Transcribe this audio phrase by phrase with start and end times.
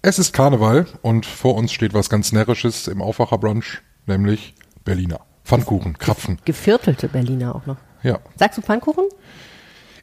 [0.00, 5.20] Es ist Karneval und vor uns steht was ganz Närrisches im Aufwacherbrunch, nämlich Berliner.
[5.44, 6.38] Pfannkuchen, Krapfen.
[6.44, 7.78] Geviertelte Berliner auch noch.
[8.04, 8.20] Ja.
[8.36, 9.06] Sagst du Pfannkuchen?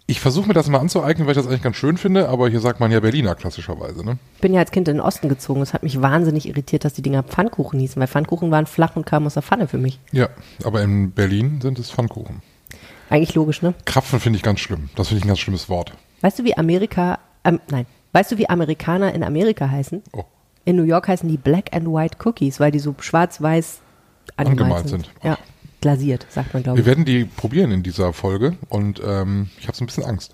[0.06, 2.60] Ich versuche mir das mal anzueignen, weil ich das eigentlich ganz schön finde, aber hier
[2.60, 4.18] sagt man ja Berliner klassischerweise, ne?
[4.36, 5.62] Ich bin ja als Kind in den Osten gezogen.
[5.62, 9.06] Es hat mich wahnsinnig irritiert, dass die Dinger Pfannkuchen hießen, weil Pfannkuchen waren flach und
[9.06, 10.00] kamen aus der Pfanne für mich.
[10.12, 10.28] Ja,
[10.66, 12.42] aber in Berlin sind es Pfannkuchen.
[13.10, 13.74] Eigentlich logisch, ne?
[13.86, 14.90] Krapfen finde ich ganz schlimm.
[14.96, 15.94] Das finde ich ein ganz schlimmes Wort.
[16.20, 20.02] Weißt du, wie Amerika, ähm, nein, weißt du, wie Amerikaner in Amerika heißen?
[20.14, 20.24] Oh.
[20.64, 23.82] In New York heißen die Black and White Cookies, weil die so schwarz-weiß
[24.38, 25.06] angemalt, Angemalt sind.
[25.06, 25.24] sind.
[25.24, 25.38] Ja,
[25.82, 26.88] glasiert, sagt man, glaube Wir ich.
[26.88, 30.34] werden die probieren in dieser Folge und ähm, ich habe so ein bisschen Angst.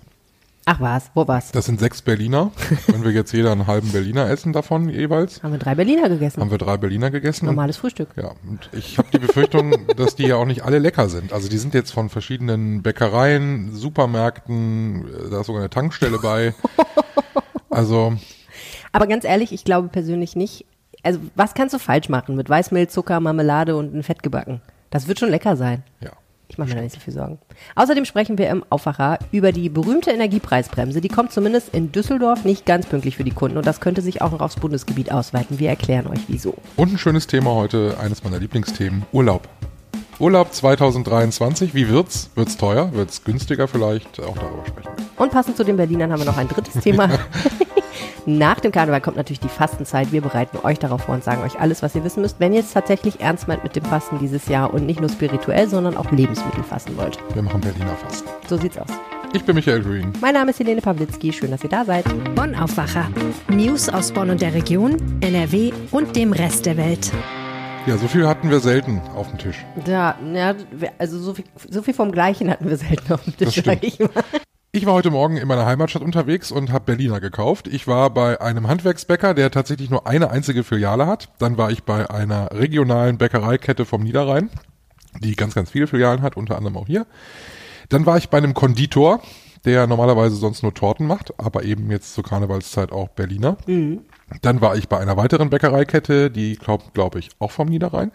[0.64, 1.50] Ach was, wo war's?
[1.50, 2.52] Das sind sechs Berliner.
[2.86, 6.40] Wenn wir jetzt jeder einen halben Berliner essen davon jeweils, Haben wir drei Berliner gegessen.
[6.40, 7.46] haben wir drei Berliner gegessen.
[7.46, 8.10] Normales Frühstück.
[8.16, 11.32] Ja, und ich habe die Befürchtung, dass die ja auch nicht alle lecker sind.
[11.32, 16.54] Also die sind jetzt von verschiedenen Bäckereien, Supermärkten, äh, da ist sogar eine Tankstelle bei.
[17.72, 18.14] Also
[18.92, 20.66] Aber ganz ehrlich, ich glaube persönlich nicht.
[21.02, 24.60] Also, was kannst du falsch machen mit Weißmehl, Zucker, Marmelade und ein Fett gebacken?
[24.90, 25.82] Das wird schon lecker sein.
[26.00, 26.10] ja,
[26.48, 27.38] Ich mache mir da nicht so viel Sorgen.
[27.74, 31.00] Außerdem sprechen wir im Aufwacher über die berühmte Energiepreisbremse.
[31.00, 34.22] Die kommt zumindest in Düsseldorf nicht ganz pünktlich für die Kunden und das könnte sich
[34.22, 35.58] auch noch aufs Bundesgebiet ausweiten.
[35.58, 36.54] Wir erklären euch wieso.
[36.76, 39.48] und ein schönes Thema heute, eines meiner Lieblingsthemen, Urlaub.
[40.22, 42.30] Urlaub 2023, wie wird's?
[42.36, 42.92] Wird's teuer?
[42.92, 44.20] Wird's günstiger vielleicht?
[44.20, 44.90] Auch darüber sprechen.
[45.16, 47.08] Und passend zu den Berlinern haben wir noch ein drittes Thema.
[48.26, 50.12] Nach dem Karneval kommt natürlich die Fastenzeit.
[50.12, 52.60] Wir bereiten euch darauf vor und sagen euch alles, was ihr wissen müsst, wenn ihr
[52.60, 56.08] es tatsächlich ernst meint mit dem Fasten dieses Jahr und nicht nur spirituell, sondern auch
[56.12, 57.18] Lebensmittel fasten wollt.
[57.34, 58.28] Wir machen Berliner Fasten.
[58.48, 58.90] So sieht's aus.
[59.32, 60.12] Ich bin Michael Green.
[60.20, 61.32] Mein Name ist Helene Pawlitzki.
[61.32, 62.04] Schön, dass ihr da seid.
[62.36, 63.08] Bonn Aufwacher.
[63.48, 67.10] News aus Bonn und der Region, NRW und dem Rest der Welt.
[67.84, 69.66] Ja, so viel hatten wir selten auf dem Tisch.
[69.86, 70.54] Ja, ja
[70.98, 73.98] also so viel, so viel vom Gleichen hatten wir selten auf dem Tisch, sag ich
[73.98, 74.10] mal.
[74.70, 77.66] Ich war heute Morgen in meiner Heimatstadt unterwegs und habe Berliner gekauft.
[77.66, 81.28] Ich war bei einem Handwerksbäcker, der tatsächlich nur eine einzige Filiale hat.
[81.40, 84.48] Dann war ich bei einer regionalen Bäckereikette vom Niederrhein,
[85.20, 87.06] die ganz, ganz viele Filialen hat, unter anderem auch hier.
[87.88, 89.20] Dann war ich bei einem Konditor,
[89.64, 93.58] der normalerweise sonst nur Torten macht, aber eben jetzt zur Karnevalszeit auch Berliner.
[94.40, 98.10] Dann war ich bei einer weiteren Bäckereikette, die glaube glaub ich auch vom Niederrhein,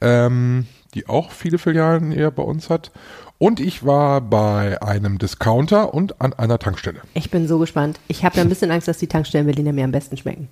[0.00, 2.90] ähm, die auch viele Filialen eher bei uns hat.
[3.38, 7.00] Und ich war bei einem Discounter und an einer Tankstelle.
[7.14, 7.98] Ich bin so gespannt.
[8.06, 10.48] Ich habe ja ein bisschen Angst, dass die Tankstellen Berliner mir am besten schmecken.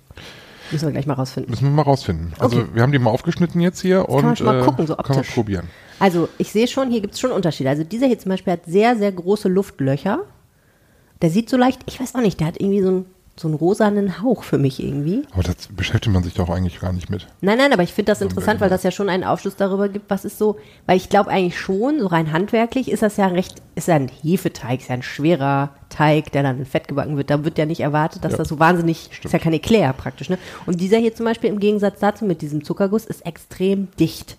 [0.71, 1.51] Müssen wir gleich mal rausfinden.
[1.51, 2.33] Müssen wir mal rausfinden.
[2.39, 2.69] Also Okay.
[2.73, 5.05] wir haben die mal aufgeschnitten jetzt hier und man schon mal äh, gucken, so kann
[5.09, 5.33] man optisch.
[5.33, 5.67] probieren.
[5.99, 7.69] Also, ich sehe schon, hier gibt es schon Unterschiede.
[7.69, 10.19] Also, dieser hier zum Beispiel hat sehr, sehr große Luftlöcher.
[11.21, 13.55] Der sieht so leicht, ich weiß auch nicht, der hat irgendwie so einen, so einen
[13.55, 15.23] rosanen Hauch für mich irgendwie.
[15.33, 17.25] Aber das beschäftigt man sich doch eigentlich gar nicht mit.
[17.41, 20.09] Nein, nein, aber ich finde das interessant, weil das ja schon einen Aufschluss darüber gibt,
[20.11, 23.55] was ist so, weil ich glaube eigentlich schon, so rein handwerklich ist das ja recht,
[23.73, 27.31] ist ja ein Hefeteig, ist ja ein schwerer Teig, der dann in Fett gebacken wird.
[27.31, 28.37] Da wird ja nicht erwartet, dass Ja.
[28.37, 30.37] das so wahnsinnig, ist ja kein Eclair praktisch, ne?
[30.67, 34.37] Und dieser hier zum Beispiel im Gegensatz dazu mit diesem Zuckerguss ist extrem dicht.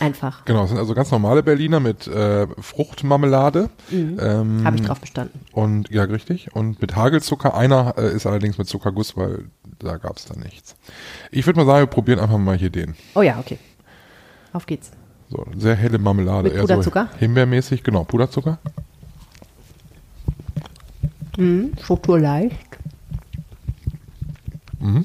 [0.00, 0.44] Einfach.
[0.44, 3.70] Genau, es sind also ganz normale Berliner mit äh, Fruchtmarmelade.
[3.92, 5.40] Ähm, Habe ich drauf bestanden.
[5.52, 6.54] Und ja, richtig.
[6.54, 7.54] Und mit Hagelzucker.
[7.54, 9.46] Einer äh, ist allerdings mit Zuckerguss, weil
[9.78, 10.74] da gab es dann nichts.
[11.30, 12.96] Ich würde mal sagen, wir probieren einfach mal hier den.
[13.14, 13.58] Oh ja, okay.
[14.52, 14.90] Auf geht's.
[15.30, 16.44] So, sehr helle Marmelade.
[16.44, 17.08] Mit eher Puderzucker?
[17.12, 18.58] So himbeermäßig, genau, Puderzucker.
[21.82, 22.78] Struktur leicht.
[24.78, 25.04] Mhm.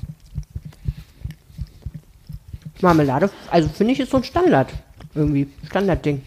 [2.81, 4.69] Marmelade, also finde ich ist so ein Standard.
[5.15, 6.21] Irgendwie, Standardding.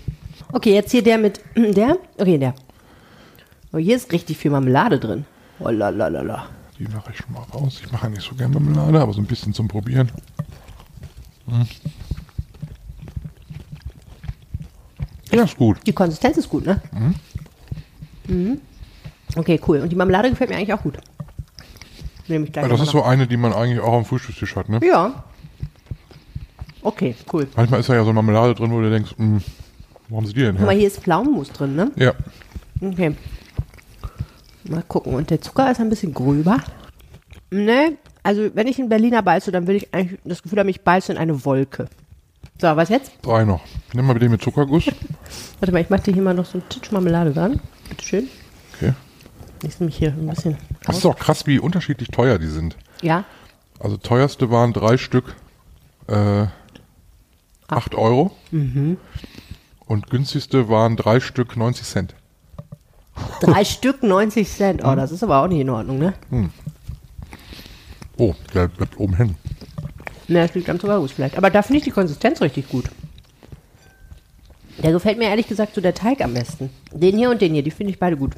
[0.53, 1.99] Okay, jetzt hier der mit, der?
[2.19, 2.55] Okay, der.
[3.73, 5.25] Oh, hier ist richtig viel Marmelade drin.
[5.61, 6.47] Oh la la la la.
[6.79, 7.81] Die mache ich schon mal raus.
[7.83, 10.11] Ich mache ja nicht so gerne Marmelade, aber so ein bisschen zum Probieren.
[11.47, 11.67] Mhm.
[15.33, 15.79] Ja, ist gut.
[15.87, 16.83] Die Konsistenz ist gut, ne?
[18.27, 18.61] Mhm.
[19.37, 19.81] Okay, cool.
[19.81, 20.99] Und die Marmelade gefällt mir eigentlich auch gut.
[22.29, 24.69] Nehme ich gleich Ja, das ist so eine, die man eigentlich auch am Frühstückstisch hat,
[24.69, 24.81] ne?
[24.83, 25.25] Ja.
[26.83, 27.47] Okay, cool.
[27.57, 29.41] Manchmal ist da ja so Marmelade drin, wo du denkst, mh,
[30.09, 30.71] wo haben sie die denn her?
[30.73, 31.91] hier ist Pflaumenmus drin, ne?
[31.97, 32.13] Ja,
[32.81, 33.15] Okay.
[34.65, 35.15] Mal gucken.
[35.15, 36.59] Und der Zucker ist ein bisschen gröber.
[37.51, 40.83] Ne, also wenn ich in Berliner beiße, dann will ich eigentlich das Gefühl haben, ich
[40.83, 41.87] beiße in eine Wolke.
[42.61, 43.13] So, was jetzt?
[43.23, 43.61] drei noch.
[43.93, 44.85] Nimm mal den mit Zuckerguss.
[45.61, 47.61] Warte mal, ich mache dir hier mal noch so einen Titsch Marmelade dran.
[47.89, 48.29] Bitte schön.
[48.77, 48.93] Okay.
[49.65, 52.77] Ich nehme mich hier ein bisschen Das ist doch krass, wie unterschiedlich teuer die sind.
[53.03, 53.25] Ja,
[53.81, 55.35] Also teuerste waren drei Stück
[56.09, 56.47] äh,
[57.73, 58.33] 8 Euro.
[58.51, 58.97] Mhm.
[59.87, 62.15] Und günstigste waren drei Stück 90 Cent.
[63.41, 64.85] drei Stück 90 Cent.
[64.85, 66.15] Oh, das ist aber auch nicht in Ordnung, ne?
[68.17, 69.35] Oh, der bleibt oben hin.
[70.29, 71.37] Ne, das liegt am Zuckerguss vielleicht.
[71.37, 72.91] Aber da finde ich die Konsistenz richtig gut.
[74.83, 76.71] Der gefällt mir ehrlich gesagt so der Teig am besten.
[76.93, 78.35] Den hier und den hier, die finde ich beide gut.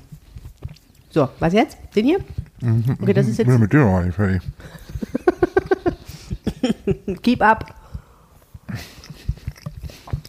[1.10, 1.78] So, was jetzt?
[1.94, 2.18] Den hier?
[3.00, 4.42] Okay, das ist jetzt Bin mit dir noch nicht fertig.
[7.22, 7.74] Keep up.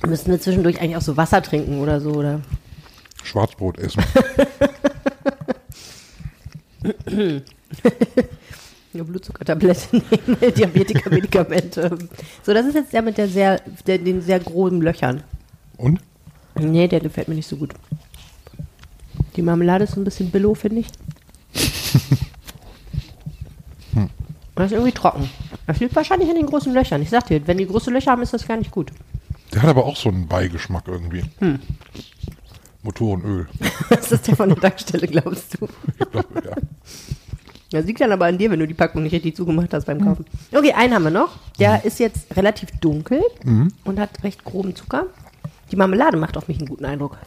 [0.08, 2.42] Müssen wir zwischendurch eigentlich auch so Wasser trinken oder so, oder?
[3.24, 4.04] Schwarzbrot essen.
[8.94, 11.98] Eine Blutzuckertablette nehmen, Diabetiker-Medikamente.
[12.44, 15.24] So, das ist jetzt der mit der sehr, der, den sehr groben Löchern.
[15.78, 16.00] Und?
[16.58, 17.74] Nee, der gefällt mir nicht so gut.
[19.36, 20.88] Die Marmelade ist so ein bisschen billow, finde ich.
[24.56, 25.30] Das ist irgendwie trocken.
[25.68, 27.02] Das liegt wahrscheinlich an den großen Löchern.
[27.02, 28.92] Ich sag dir, wenn die große Löcher haben, ist das gar nicht gut.
[29.56, 31.24] Der hat aber auch so einen Beigeschmack irgendwie.
[31.40, 31.60] Hm.
[32.84, 33.48] Motorenöl.
[33.90, 35.68] Das ist der von der Tankstelle, glaubst du?
[35.98, 36.56] Ich glaube, ja.
[37.72, 40.04] Das liegt dann aber an dir, wenn du die Packung nicht richtig zugemacht hast beim
[40.04, 40.26] Kaufen.
[40.54, 41.40] Okay, einen haben wir noch.
[41.58, 43.22] Der ist jetzt relativ dunkel
[43.86, 45.08] und hat recht groben Zucker.
[45.72, 47.18] Die Marmelade macht auf mich einen guten Eindruck.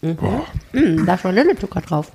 [0.00, 0.44] Boah.
[0.72, 2.10] Mm, da ist Vanillezucker drauf.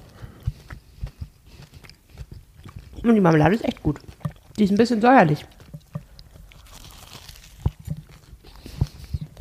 [3.04, 4.00] Und die Marmelade ist echt gut.
[4.58, 5.46] Die ist ein bisschen säuerlich.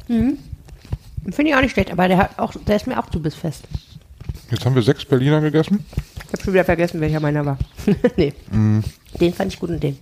[0.09, 0.39] Mhm.
[1.33, 3.65] Finde ich auch nicht schlecht, aber der, hat auch, der ist mir auch zu bissfest.
[4.51, 5.85] Jetzt haben wir sechs Berliner gegessen.
[6.27, 7.59] Ich habe schon wieder vergessen, welcher meiner war.
[8.17, 8.33] nee.
[9.21, 9.99] Den fand ich gut und den.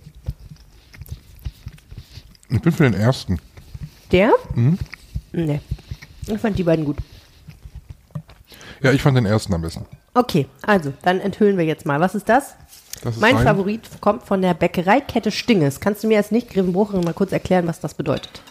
[2.49, 3.39] Ich bin für den ersten.
[4.11, 4.31] Der?
[5.31, 5.61] Nee.
[6.27, 6.97] Ich fand die beiden gut.
[8.81, 9.85] Ja, ich fand den ersten am besten.
[10.13, 11.99] Okay, also, dann enthüllen wir jetzt mal.
[11.99, 12.53] Was ist das?
[13.03, 15.79] Das ist Mein ein- Favorit kommt von der Bäckereikette Stinges.
[15.79, 18.41] Kannst du mir als Nicht-Grevenbrucherin mal kurz erklären, was das bedeutet?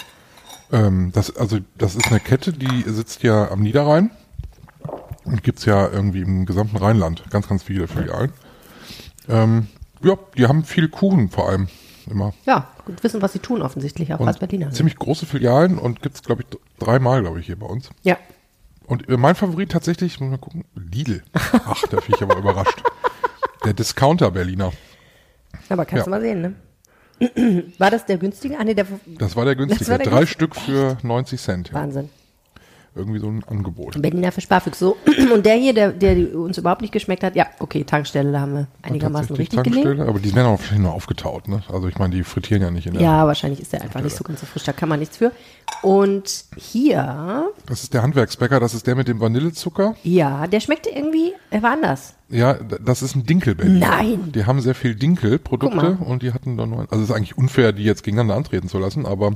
[0.73, 4.11] Ähm, das, also, das ist eine Kette, die sitzt ja am Niederrhein
[5.25, 8.33] und gibt's ja irgendwie im gesamten Rheinland ganz, ganz viele Filialen.
[9.29, 9.69] Ähm,
[10.03, 11.69] ja, die haben viel Kuchen vor allem
[12.11, 12.35] immer.
[12.45, 14.71] Ja, gut wissen, was sie tun, offensichtlich, auch als Berliner.
[14.71, 17.89] ziemlich große Filialen und gibt's glaube ich, dreimal, glaube ich, hier bei uns.
[18.03, 18.19] Ja.
[18.87, 21.23] Und äh, mein Favorit tatsächlich, muss mal gucken, Lidl.
[21.33, 22.83] Ach, da bin ich aber überrascht.
[23.65, 24.73] Der Discounter Berliner.
[25.71, 26.05] Aber kannst Ja.
[26.05, 26.55] du mal sehen, ne?
[27.79, 28.59] War das der günstige?
[28.59, 28.87] Ah, nee, der
[29.19, 29.89] Das war der günstige.
[29.91, 30.35] War der Drei günstige.
[30.35, 31.69] Stück für 90 Cent.
[31.69, 31.75] Ja.
[31.75, 32.09] Wahnsinn.
[32.96, 34.00] Irgendwie so ein Angebot.
[34.00, 34.79] Berliner für Sparfüchs.
[34.79, 34.96] So.
[35.35, 38.55] Und der hier, der, der uns überhaupt nicht geschmeckt hat, ja, okay, Tankstelle, da haben
[38.55, 39.82] wir einigermaßen richtig gelegen.
[39.85, 41.49] Tankstelle, aber die werden auch nur aufgetaut.
[41.49, 41.62] Ne?
[41.73, 43.02] Also ich meine, die frittieren ja nicht in der.
[43.02, 45.32] Ja, wahrscheinlich ist der einfach nicht so ganz so frisch, da kann man nichts für.
[45.82, 49.96] Und hier, Das ist der Handwerksbäcker, das ist der mit dem Vanillezucker.
[50.05, 52.14] ja, der schmeckte irgendwie, er war anders.
[52.29, 53.88] Ja, das ist ein Dinkelberliner.
[53.88, 54.32] Nein.
[54.32, 57.73] Die haben sehr viel Dinkelprodukte und die hatten da nur, also es ist eigentlich unfair,
[57.73, 59.32] die jetzt gegeneinander antreten zu lassen, aber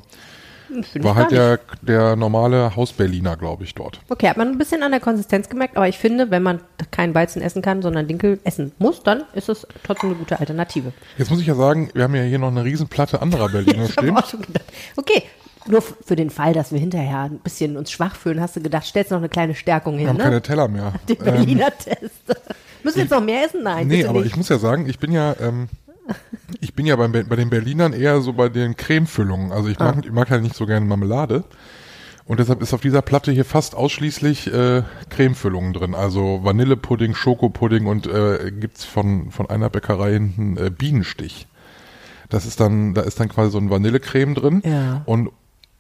[0.69, 4.01] Find war halt der, der normale Hausberliner, glaube ich, dort.
[4.09, 6.61] Okay, hat man ein bisschen an der Konsistenz gemerkt, aber ich finde, wenn man
[6.91, 10.93] keinen Weizen essen kann, sondern Dinkel essen muss, dann ist es trotzdem eine gute Alternative.
[11.17, 14.17] Jetzt muss ich ja sagen, wir haben ja hier noch eine Riesenplatte anderer Berliner stehen.
[14.17, 14.65] auch schon gedacht.
[14.97, 15.23] Okay,
[15.67, 18.87] nur für den Fall, dass wir hinterher ein bisschen uns schwach fühlen, hast du gedacht,
[18.87, 20.23] stellst noch eine kleine Stärkung Wir hin, haben ne?
[20.25, 20.93] keine Teller mehr.
[21.09, 22.23] Den Berliner Test.
[22.85, 23.63] Müssen wir jetzt noch mehr essen?
[23.65, 24.29] Nein, Nee, aber nicht.
[24.31, 25.69] ich muss ja sagen, ich bin ja, ähm,
[26.61, 29.53] ich bin ja bei, bei den Berlinern eher so bei den Cremefüllungen.
[29.53, 30.01] Also ich mag, Ah.
[30.05, 31.45] ich mag halt nicht so gerne Marmelade.
[32.27, 35.95] Und deshalb ist auf dieser Platte hier fast ausschließlich äh, Cremefüllungen drin.
[35.95, 41.47] Also Vanillepudding, Schokopudding und äh, gibt's von, von einer Bäckerei hinten äh, Bienenstich.
[42.29, 44.63] Das ist dann, da ist dann quasi so ein Vanillecreme drin.
[44.63, 45.01] Ja.
[45.07, 45.31] Und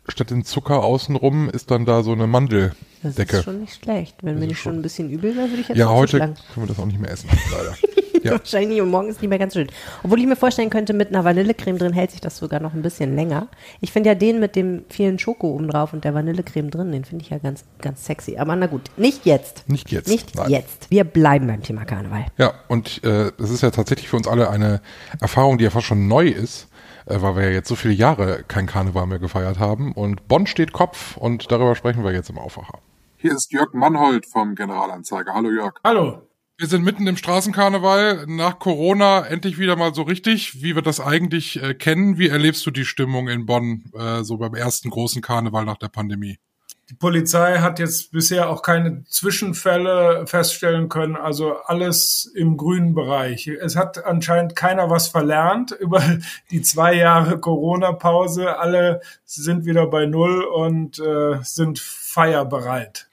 [0.09, 3.37] statt den Zucker außenrum ist dann da so eine das Mandeldecke.
[3.37, 4.17] ist schon nicht schlecht.
[4.23, 6.67] Wenn mir nicht schon ein bisschen übel wäre, würde ich jetzt Ja, heute können wir
[6.67, 7.77] das auch nicht mehr essen, leider.
[8.25, 8.33] ja.
[8.33, 9.69] Wahrscheinlich und morgen ist nicht mehr ganz schön.
[10.03, 12.83] Obwohl ich mir vorstellen könnte, mit einer Vanillecreme drin hält sich das sogar noch ein
[12.83, 13.49] bisschen länger.
[13.81, 17.05] Ich finde ja den mit dem vielen Schoko oben drauf und der Vanillecreme drin, den
[17.05, 18.37] finde ich ja ganz, ganz sexy.
[18.37, 19.69] Aber na gut, nicht jetzt.
[19.69, 20.51] Nicht jetzt, Nicht nein.
[20.51, 20.91] jetzt.
[20.91, 22.27] Wir bleiben beim Thema Karneval.
[22.37, 24.81] Ja, und äh, das ist ja tatsächlich für uns alle eine
[25.21, 26.69] Erfahrung, die ja fast schon neu ist,
[27.07, 29.93] äh, weil wir ja jetzt so viele Jahre kein Karneval mehr gefeiert haben.
[29.93, 32.79] Und Bonn steht Kopf und darüber sprechen wir jetzt im Aufwacher.
[33.17, 35.35] Hier ist Jörg Mannhold vom Generalanzeiger.
[35.35, 35.75] Hallo Jörg.
[35.83, 36.28] Hallo.
[36.61, 40.99] Wir sind mitten im Straßenkarneval, nach Corona endlich wieder mal so richtig, wie wir das
[40.99, 42.19] eigentlich äh, kennen.
[42.19, 45.87] Wie erlebst du die Stimmung in Bonn äh, so beim ersten großen Karneval nach der
[45.87, 46.41] Pandemie?
[46.91, 53.47] Die Polizei hat jetzt bisher auch keine Zwischenfälle feststellen können, also alles im grünen Bereich.
[53.47, 56.03] Es hat anscheinend keiner was verlernt über
[56.51, 58.59] die zwei Jahre Corona-Pause.
[58.59, 63.08] Alle sind wieder bei Null und äh, sind feierbereit.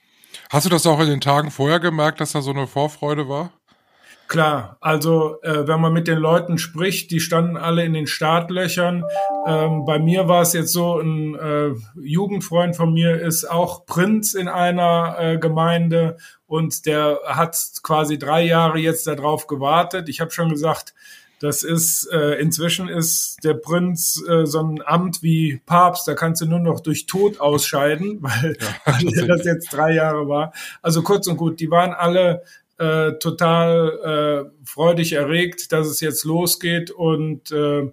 [0.50, 3.50] Hast du das auch in den Tagen vorher gemerkt, dass da so eine Vorfreude war?
[4.28, 9.04] Klar, also äh, wenn man mit den Leuten spricht, die standen alle in den Startlöchern.
[9.46, 14.34] Ähm, bei mir war es jetzt so, ein äh, Jugendfreund von mir ist auch Prinz
[14.34, 16.16] in einer äh, Gemeinde
[16.48, 20.08] und der hat quasi drei Jahre jetzt darauf gewartet.
[20.08, 20.92] Ich habe schon gesagt,
[21.40, 26.40] das ist äh, inzwischen ist der Prinz äh, so ein Amt wie Papst, da kannst
[26.40, 30.52] du nur noch durch Tod ausscheiden, weil, weil das jetzt drei Jahre war.
[30.82, 32.42] Also kurz und gut, die waren alle
[32.78, 37.90] äh, total äh, freudig erregt, dass es jetzt losgeht und äh,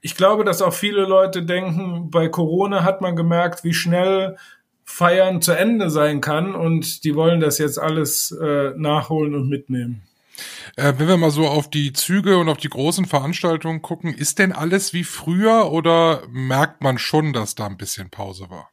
[0.00, 4.36] ich glaube, dass auch viele Leute denken, bei Corona hat man gemerkt, wie schnell
[4.84, 10.07] Feiern zu Ende sein kann und die wollen das jetzt alles äh, nachholen und mitnehmen.
[10.76, 14.38] Äh, wenn wir mal so auf die Züge und auf die großen Veranstaltungen gucken, ist
[14.38, 18.70] denn alles wie früher oder merkt man schon, dass da ein bisschen Pause war?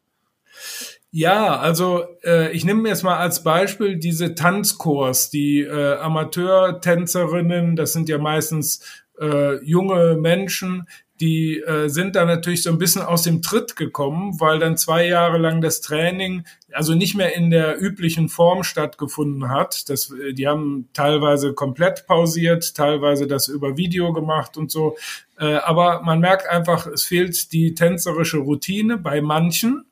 [1.12, 7.94] Ja, also äh, ich nehme jetzt mal als Beispiel diese Tanzkurs, die äh, Amateurtänzerinnen, das
[7.94, 8.82] sind ja meistens
[9.20, 10.88] äh, junge Menschen,
[11.20, 15.08] die äh, sind da natürlich so ein bisschen aus dem Tritt gekommen, weil dann zwei
[15.08, 16.44] Jahre lang das Training
[16.74, 19.90] also nicht mehr in der üblichen Form stattgefunden hat.
[19.90, 24.98] Das, äh, die haben teilweise komplett pausiert, teilweise das über Video gemacht und so.
[25.40, 29.86] Äh, aber man merkt einfach, es fehlt die tänzerische Routine bei manchen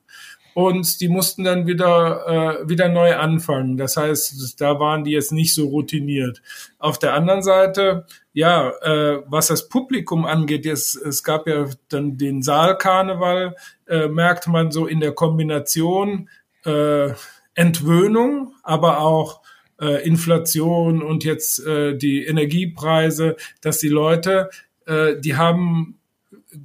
[0.54, 3.76] und die mussten dann wieder äh, wieder neu anfangen.
[3.76, 6.40] Das heißt, da waren die jetzt nicht so routiniert.
[6.78, 12.16] Auf der anderen Seite, ja, äh, was das Publikum angeht, jetzt, es gab ja dann
[12.16, 13.56] den Saalkarneval,
[13.86, 16.28] äh, merkt man so in der Kombination
[16.64, 17.10] äh,
[17.54, 19.42] Entwöhnung, aber auch
[19.80, 24.50] äh, Inflation und jetzt äh, die Energiepreise, dass die Leute,
[24.86, 25.98] äh, die haben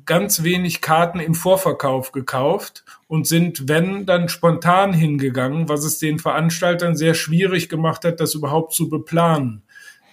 [0.05, 6.19] ganz wenig Karten im Vorverkauf gekauft und sind, wenn, dann spontan hingegangen, was es den
[6.19, 9.63] Veranstaltern sehr schwierig gemacht hat, das überhaupt zu beplanen.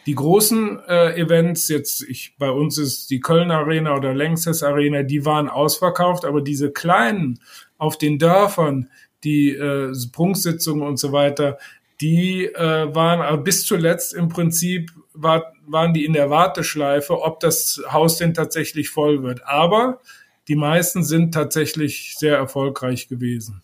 [0.07, 5.03] Die großen äh, Events, jetzt ich, bei uns ist die Köln Arena oder Längstes Arena,
[5.03, 7.41] die waren ausverkauft, aber diese kleinen
[7.77, 8.89] auf den Dörfern,
[9.25, 11.59] die äh, Prunksitzungen und so weiter,
[12.01, 17.83] die äh, waren bis zuletzt im Prinzip war, waren die in der Warteschleife, ob das
[17.91, 19.47] Haus denn tatsächlich voll wird.
[19.47, 20.01] Aber
[20.49, 23.63] die meisten sind tatsächlich sehr erfolgreich gewesen.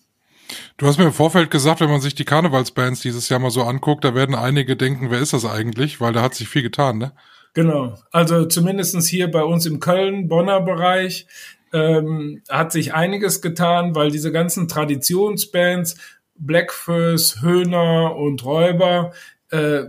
[0.76, 3.62] Du hast mir im Vorfeld gesagt, wenn man sich die Karnevalsbands dieses Jahr mal so
[3.62, 6.00] anguckt, da werden einige denken, wer ist das eigentlich?
[6.00, 7.12] Weil da hat sich viel getan, ne?
[7.54, 7.98] Genau.
[8.10, 11.26] Also zumindestens hier bei uns im Köln-Bonner Bereich
[11.72, 15.96] ähm, hat sich einiges getan, weil diese ganzen Traditionsbands,
[16.34, 19.12] Blackfurs, Höhner und Räuber,
[19.50, 19.84] äh,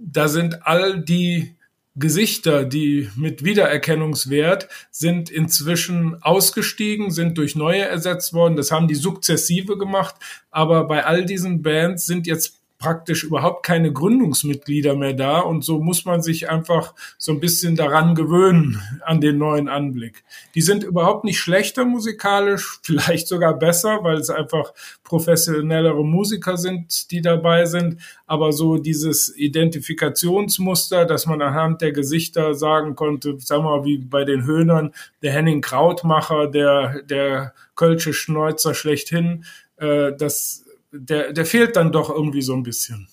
[0.00, 1.56] da sind all die
[1.98, 8.56] Gesichter, die mit Wiedererkennungswert sind inzwischen ausgestiegen, sind durch neue ersetzt worden.
[8.56, 10.16] Das haben die sukzessive gemacht.
[10.50, 15.78] Aber bei all diesen Bands sind jetzt praktisch überhaupt keine Gründungsmitglieder mehr da und so
[15.80, 20.24] muss man sich einfach so ein bisschen daran gewöhnen an den neuen Anblick.
[20.54, 24.72] Die sind überhaupt nicht schlechter musikalisch, vielleicht sogar besser, weil es einfach
[25.04, 32.54] professionellere Musiker sind, die dabei sind, aber so dieses Identifikationsmuster, dass man anhand der Gesichter
[32.54, 34.92] sagen konnte, sagen wir mal wie bei den Höhnern,
[35.22, 39.44] der Henning Krautmacher, der der Kölsche Schneuzer schlechthin,
[39.76, 40.65] äh, das
[40.98, 43.08] der, der fehlt dann doch irgendwie so ein bisschen.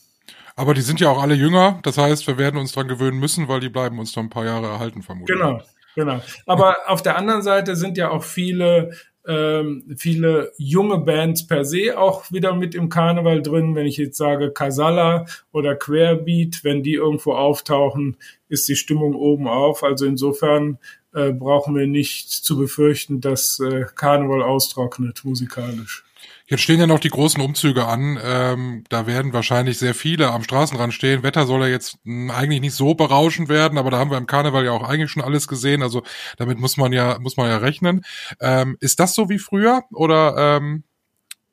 [0.56, 3.48] Aber die sind ja auch alle jünger, das heißt, wir werden uns dran gewöhnen müssen,
[3.48, 5.36] weil die bleiben uns noch ein paar Jahre erhalten, vermutlich.
[5.36, 5.62] Genau,
[5.96, 6.22] genau.
[6.46, 8.92] Aber auf der anderen Seite sind ja auch viele,
[9.28, 13.74] ähm, viele junge Bands per se auch wieder mit im Karneval drin.
[13.74, 19.48] Wenn ich jetzt sage Casala oder Querbeat, wenn die irgendwo auftauchen, ist die Stimmung oben
[19.48, 19.84] auf.
[19.84, 20.78] Also insofern
[21.14, 26.04] äh, brauchen wir nicht zu befürchten, dass äh, Karneval austrocknet musikalisch.
[26.46, 28.20] Jetzt stehen ja noch die großen Umzüge an.
[28.22, 31.24] Ähm, da werden wahrscheinlich sehr viele am Straßenrand stehen.
[31.24, 34.28] Wetter soll ja jetzt hm, eigentlich nicht so berauschend werden, aber da haben wir im
[34.28, 35.82] Karneval ja auch eigentlich schon alles gesehen.
[35.82, 36.04] Also
[36.38, 38.04] damit muss man ja muss man ja rechnen.
[38.42, 40.84] Ähm, ist das so wie früher oder ähm,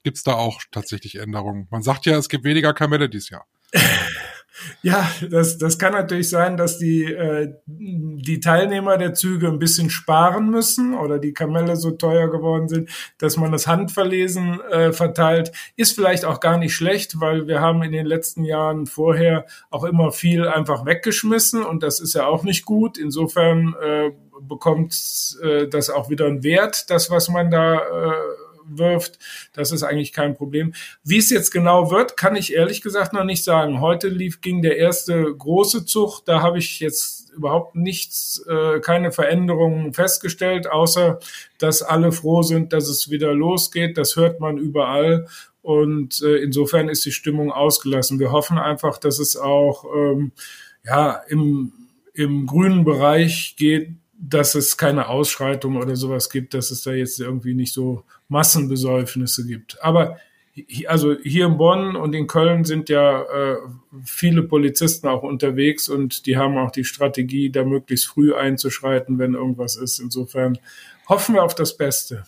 [0.03, 1.69] gibt da auch tatsächlich Änderungen?
[1.71, 3.47] Man sagt ja, es gibt weniger Kamelle dieses Jahr.
[4.83, 9.91] Ja, das, das kann natürlich sein, dass die, äh, die Teilnehmer der Züge ein bisschen
[9.91, 15.53] sparen müssen oder die Kamelle so teuer geworden sind, dass man das Handverlesen äh, verteilt.
[15.77, 19.85] Ist vielleicht auch gar nicht schlecht, weil wir haben in den letzten Jahren vorher auch
[19.85, 22.99] immer viel einfach weggeschmissen und das ist ja auch nicht gut.
[22.99, 24.95] Insofern äh, bekommt
[25.43, 28.13] äh, das auch wieder einen Wert, das, was man da äh,
[28.79, 29.19] wirft.
[29.53, 30.75] Das ist eigentlich kein Problem.
[31.05, 33.81] Wie es jetzt genau wird, kann ich ehrlich gesagt noch nicht sagen.
[33.81, 36.25] Heute lief ging der erste große Zug.
[36.25, 41.19] Da habe ich jetzt überhaupt nichts, äh, keine Veränderungen festgestellt, außer
[41.59, 43.97] dass alle froh sind, dass es wieder losgeht.
[43.99, 45.27] Das hört man überall.
[45.63, 48.19] Und äh, insofern ist die Stimmung ausgelassen.
[48.19, 50.33] Wir hoffen einfach, dass es auch ähm,
[50.85, 51.73] ja im,
[52.15, 57.19] im grünen Bereich geht, dass es keine Ausschreitung oder sowas gibt, dass es da jetzt
[57.21, 59.83] irgendwie nicht so Massenbesäufnisse gibt.
[59.83, 60.19] Aber
[60.87, 63.57] also hier in Bonn und in Köln sind ja äh,
[64.05, 69.35] viele Polizisten auch unterwegs und die haben auch die Strategie, da möglichst früh einzuschreiten, wenn
[69.35, 70.01] irgendwas ist.
[70.01, 70.59] Insofern
[71.09, 72.25] hoffen wir auf das Beste.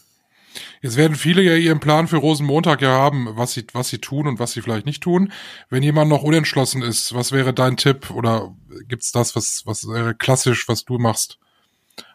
[0.81, 4.27] Jetzt werden viele ja ihren Plan für Rosenmontag ja haben, was sie, was sie tun
[4.27, 5.33] und was sie vielleicht nicht tun.
[5.69, 8.55] Wenn jemand noch unentschlossen ist, was wäre dein Tipp oder
[8.89, 11.39] gibt's das, was, was wäre klassisch, was du machst?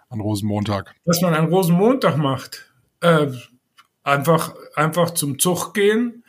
[0.10, 0.96] An Rosenmontag?
[1.06, 2.72] Was man an Rosenmontag macht,
[3.02, 3.28] äh,
[4.04, 6.24] einfach, einfach zum Zug gehen,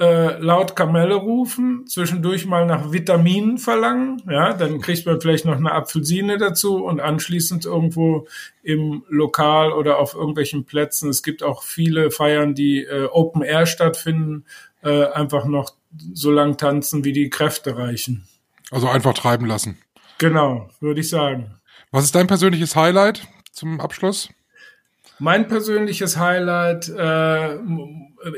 [0.00, 5.56] äh, laut Kamelle rufen, zwischendurch mal nach Vitaminen verlangen, ja, dann kriegt man vielleicht noch
[5.56, 8.28] eine Apfelsine dazu und anschließend irgendwo
[8.62, 11.10] im Lokal oder auf irgendwelchen Plätzen.
[11.10, 14.44] Es gibt auch viele Feiern, die äh, Open Air stattfinden,
[14.82, 15.74] äh, einfach noch
[16.14, 18.28] so lang tanzen, wie die Kräfte reichen.
[18.70, 19.78] Also einfach treiben lassen.
[20.18, 21.58] Genau, würde ich sagen.
[21.90, 24.28] Was ist dein persönliches Highlight zum Abschluss?
[25.18, 27.56] Mein persönliches Highlight äh,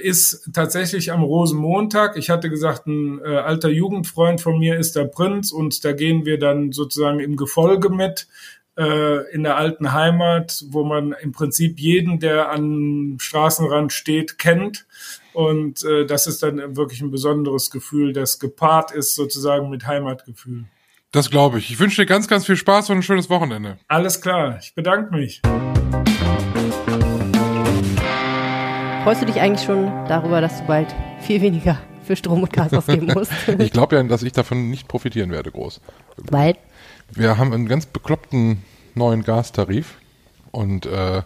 [0.02, 2.16] ist tatsächlich am Rosenmontag.
[2.16, 6.24] Ich hatte gesagt, ein äh, alter Jugendfreund von mir ist der Prinz und da gehen
[6.24, 8.28] wir dann sozusagen im Gefolge mit
[8.78, 14.86] äh, in der alten Heimat, wo man im Prinzip jeden, der am Straßenrand steht, kennt.
[15.34, 20.64] Und äh, das ist dann wirklich ein besonderes Gefühl, das gepaart ist sozusagen mit Heimatgefühl.
[21.12, 21.72] Das glaube ich.
[21.72, 23.78] Ich wünsche dir ganz, ganz viel Spaß und ein schönes Wochenende.
[23.88, 24.58] Alles klar.
[24.60, 25.40] Ich bedanke mich.
[29.02, 32.72] Freust du dich eigentlich schon darüber, dass du bald viel weniger für Strom und Gas
[32.72, 33.32] ausgeben musst?
[33.58, 35.80] ich glaube ja, dass ich davon nicht profitieren werde, groß.
[36.16, 36.56] Weil?
[37.10, 38.62] Wir haben einen ganz bekloppten
[38.94, 39.96] neuen Gastarif
[40.52, 41.22] und äh,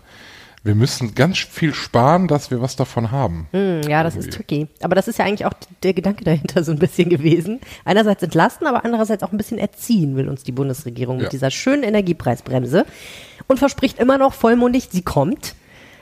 [0.64, 3.46] wir müssen ganz viel sparen, dass wir was davon haben.
[3.52, 4.28] Mm, ja, das Irgendwie.
[4.28, 4.68] ist tricky.
[4.82, 5.52] Aber das ist ja eigentlich auch
[5.82, 7.60] der Gedanke dahinter so ein bisschen gewesen.
[7.84, 11.24] Einerseits entlasten, aber andererseits auch ein bisschen erziehen will uns die Bundesregierung ja.
[11.24, 12.86] mit dieser schönen Energiepreisbremse
[13.46, 15.54] und verspricht immer noch vollmundig, sie kommt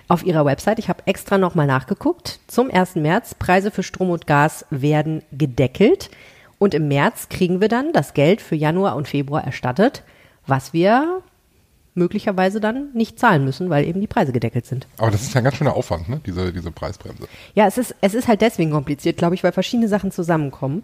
[0.06, 0.78] auf ihrer Website.
[0.78, 2.38] Ich habe extra nochmal nachgeguckt.
[2.46, 2.96] Zum 1.
[2.96, 6.10] März, Preise für Strom und Gas werden gedeckelt.
[6.58, 10.04] Und im März kriegen wir dann das Geld für Januar und Februar erstattet,
[10.46, 11.22] was wir
[11.94, 14.86] möglicherweise dann nicht zahlen müssen, weil eben die Preise gedeckelt sind.
[14.96, 16.20] Aber das ist ja ein ganz schöner Aufwand, ne?
[16.24, 17.28] diese, diese Preisbremse.
[17.54, 20.82] Ja, es ist, es ist halt deswegen kompliziert, glaube ich, weil verschiedene Sachen zusammenkommen.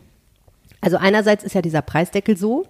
[0.81, 2.67] Also einerseits ist ja dieser Preisdeckel so,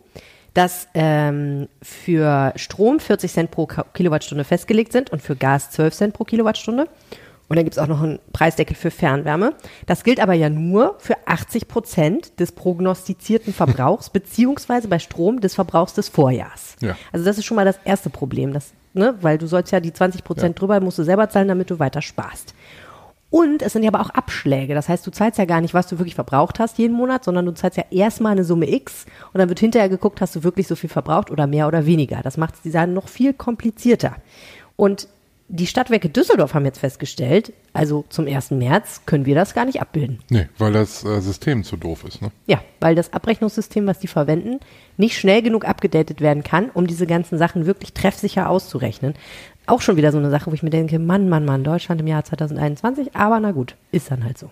[0.55, 6.15] dass ähm, für Strom 40 Cent pro Kilowattstunde festgelegt sind und für Gas 12 Cent
[6.15, 6.89] pro Kilowattstunde.
[7.49, 9.55] Und dann gibt es auch noch einen Preisdeckel für Fernwärme.
[9.87, 15.55] Das gilt aber ja nur für 80 Prozent des prognostizierten Verbrauchs, beziehungsweise bei Strom des
[15.55, 16.77] Verbrauchs des Vorjahrs.
[16.81, 16.97] Ja.
[17.13, 19.93] Also das ist schon mal das erste Problem, das, ne, weil du sollst ja die
[19.93, 20.61] 20 Prozent ja.
[20.61, 22.55] drüber, musst du selber zahlen, damit du weiter sparst.
[23.31, 24.75] Und es sind ja aber auch Abschläge.
[24.75, 27.45] Das heißt, du zahlst ja gar nicht, was du wirklich verbraucht hast jeden Monat, sondern
[27.45, 30.67] du zahlst ja erstmal eine Summe X und dann wird hinterher geguckt, hast du wirklich
[30.67, 32.21] so viel verbraucht oder mehr oder weniger.
[32.23, 34.17] Das macht die Sache noch viel komplizierter.
[34.77, 35.09] Und
[35.49, 38.51] die Stadtwerke Düsseldorf haben jetzt festgestellt, also zum 1.
[38.53, 40.19] März können wir das gar nicht abbilden.
[40.29, 42.31] Nee, weil das äh, System zu doof ist, ne?
[42.47, 44.61] Ja, weil das Abrechnungssystem, was die verwenden,
[44.97, 49.15] nicht schnell genug abgedatet werden kann, um diese ganzen Sachen wirklich treffsicher auszurechnen
[49.69, 52.07] auch schon wieder so eine Sache, wo ich mir denke, Mann, Mann, Mann, Deutschland im
[52.07, 54.51] Jahr 2021, aber na gut, ist dann halt so.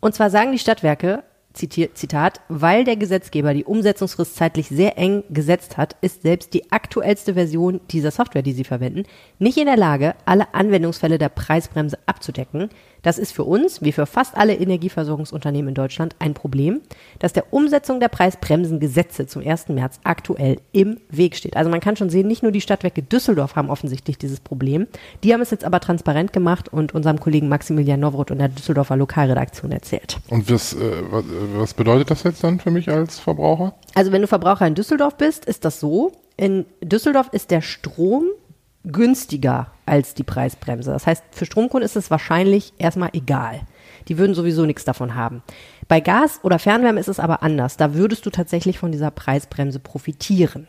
[0.00, 1.22] Und zwar sagen die Stadtwerke,
[1.54, 7.34] Zitat, weil der Gesetzgeber die Umsetzungsfrist zeitlich sehr eng gesetzt hat, ist selbst die aktuellste
[7.34, 9.04] Version dieser Software, die sie verwenden,
[9.38, 12.70] nicht in der Lage, alle Anwendungsfälle der Preisbremse abzudecken.
[13.02, 16.80] Das ist für uns, wie für fast alle Energieversorgungsunternehmen in Deutschland, ein Problem,
[17.18, 19.68] das der Umsetzung der Preisbremsengesetze zum 1.
[19.68, 21.56] März aktuell im Weg steht.
[21.56, 24.86] Also man kann schon sehen, nicht nur die Stadtwerke Düsseldorf haben offensichtlich dieses Problem.
[25.24, 28.96] Die haben es jetzt aber transparent gemacht und unserem Kollegen Maximilian Nowroth und der Düsseldorfer
[28.96, 30.18] Lokalredaktion erzählt.
[30.28, 30.78] Und was, äh,
[31.10, 33.74] was, was bedeutet das jetzt dann für mich als Verbraucher?
[33.94, 36.12] Also wenn du Verbraucher in Düsseldorf bist, ist das so.
[36.36, 38.24] In Düsseldorf ist der Strom
[38.84, 40.90] günstiger als die Preisbremse.
[40.90, 43.60] Das heißt, für Stromkunden ist es wahrscheinlich erstmal egal.
[44.08, 45.42] Die würden sowieso nichts davon haben.
[45.86, 47.76] Bei Gas oder Fernwärme ist es aber anders.
[47.76, 50.66] Da würdest du tatsächlich von dieser Preisbremse profitieren.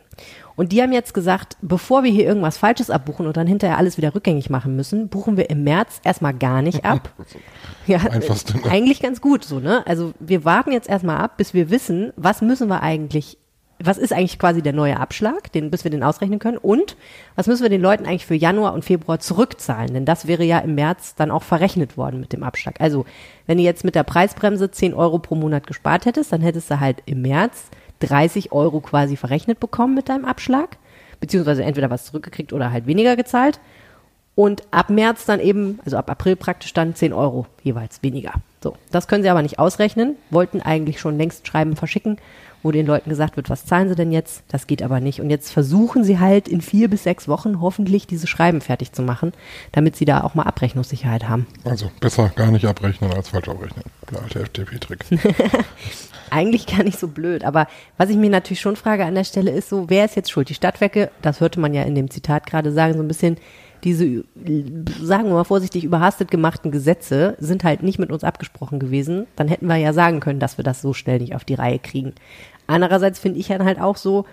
[0.56, 3.96] Und die haben jetzt gesagt, bevor wir hier irgendwas Falsches abbuchen und dann hinterher alles
[3.96, 7.12] wieder rückgängig machen müssen, buchen wir im März erstmal gar nicht ab.
[7.86, 8.70] ja, Einfachste, ne?
[8.70, 9.84] eigentlich ganz gut so, ne?
[9.86, 13.38] Also wir warten jetzt erstmal ab, bis wir wissen, was müssen wir eigentlich
[13.86, 16.56] was ist eigentlich quasi der neue Abschlag, den, bis wir den ausrechnen können?
[16.56, 16.96] Und
[17.36, 19.92] was müssen wir den Leuten eigentlich für Januar und Februar zurückzahlen?
[19.92, 22.80] Denn das wäre ja im März dann auch verrechnet worden mit dem Abschlag.
[22.80, 23.04] Also,
[23.46, 26.80] wenn du jetzt mit der Preisbremse 10 Euro pro Monat gespart hättest, dann hättest du
[26.80, 27.64] halt im März
[28.00, 30.78] 30 Euro quasi verrechnet bekommen mit deinem Abschlag.
[31.20, 33.60] Beziehungsweise entweder was zurückgekriegt oder halt weniger gezahlt.
[34.34, 38.32] Und ab März dann eben, also ab April praktisch dann 10 Euro jeweils weniger.
[38.62, 42.16] So, das können sie aber nicht ausrechnen, wollten eigentlich schon längst Schreiben verschicken
[42.64, 44.42] wo den Leuten gesagt wird, was zahlen sie denn jetzt?
[44.48, 45.20] Das geht aber nicht.
[45.20, 49.02] Und jetzt versuchen sie halt in vier bis sechs Wochen hoffentlich diese Schreiben fertig zu
[49.02, 49.32] machen,
[49.70, 51.46] damit sie da auch mal Abrechnungssicherheit haben.
[51.64, 53.84] Also besser gar nicht abrechnen als falsch abrechnen.
[54.10, 55.04] Der alte FDP-Trick.
[56.30, 57.44] Eigentlich gar nicht so blöd.
[57.44, 60.30] Aber was ich mir natürlich schon frage an der Stelle ist so, wer ist jetzt
[60.30, 60.48] schuld?
[60.48, 63.36] Die Stadtwerke, das hörte man ja in dem Zitat gerade sagen, so ein bisschen,
[63.84, 64.24] diese,
[65.02, 69.26] sagen wir mal vorsichtig, überhastet gemachten Gesetze sind halt nicht mit uns abgesprochen gewesen.
[69.36, 71.78] Dann hätten wir ja sagen können, dass wir das so schnell nicht auf die Reihe
[71.78, 72.14] kriegen.
[72.66, 74.24] Andererseits finde ich dann halt auch so,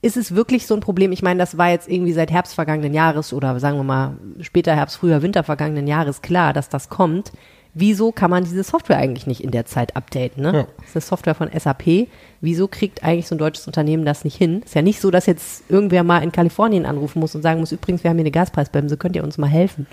[0.00, 1.12] ist es wirklich so ein Problem?
[1.12, 4.74] Ich meine, das war jetzt irgendwie seit Herbst vergangenen Jahres oder sagen wir mal später
[4.74, 7.32] Herbst, früher Winter vergangenen Jahres klar, dass das kommt.
[7.74, 10.42] Wieso kann man diese Software eigentlich nicht in der Zeit updaten?
[10.42, 10.52] Ne?
[10.52, 10.66] Ja.
[10.78, 12.08] Das ist eine Software von SAP.
[12.40, 14.62] Wieso kriegt eigentlich so ein deutsches Unternehmen das nicht hin?
[14.62, 17.72] Ist ja nicht so, dass jetzt irgendwer mal in Kalifornien anrufen muss und sagen muss,
[17.72, 19.86] übrigens, wir haben hier eine Gaspreisbremse, könnt ihr uns mal helfen?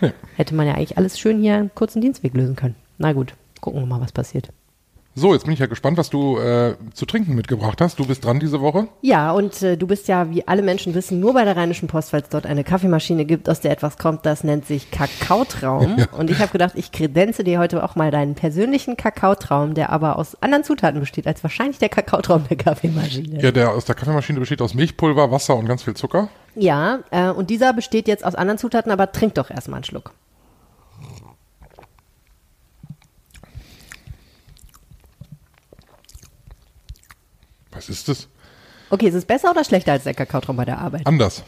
[0.00, 0.12] Nee.
[0.36, 2.76] Hätte man ja eigentlich alles schön hier einen kurzen Dienstweg lösen können.
[2.98, 4.50] Na gut, gucken wir mal, was passiert.
[5.18, 7.98] So, jetzt bin ich ja gespannt, was du äh, zu trinken mitgebracht hast.
[7.98, 8.88] Du bist dran diese Woche.
[9.00, 12.12] Ja, und äh, du bist ja, wie alle Menschen wissen, nur bei der Rheinischen Post,
[12.12, 15.96] weil es dort eine Kaffeemaschine gibt, aus der etwas kommt, das nennt sich Kakaotraum.
[16.18, 20.18] Und ich habe gedacht, ich kredenze dir heute auch mal deinen persönlichen Kakaotraum, der aber
[20.18, 23.40] aus anderen Zutaten besteht, als wahrscheinlich der Kakaotraum der Kaffeemaschine.
[23.40, 26.28] Ja, der aus der Kaffeemaschine besteht aus Milchpulver, Wasser und ganz viel Zucker.
[26.54, 30.12] Ja, äh, und dieser besteht jetzt aus anderen Zutaten, aber trink doch erstmal einen Schluck.
[37.76, 38.28] Was ist das?
[38.90, 41.06] Okay, ist es besser oder schlechter als der Kakaotraum bei der Arbeit?
[41.06, 41.42] Anders.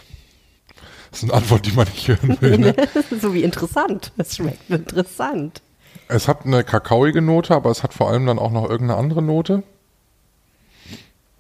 [1.11, 2.59] Das ist eine Antwort, die man nicht hören will.
[2.59, 2.75] Ne?
[3.21, 4.13] so wie interessant.
[4.19, 5.63] Das schmeckt interessant.
[6.09, 9.23] es hat eine kakaoige Note, aber es hat vor allem dann auch noch irgendeine andere
[9.23, 9.63] Note.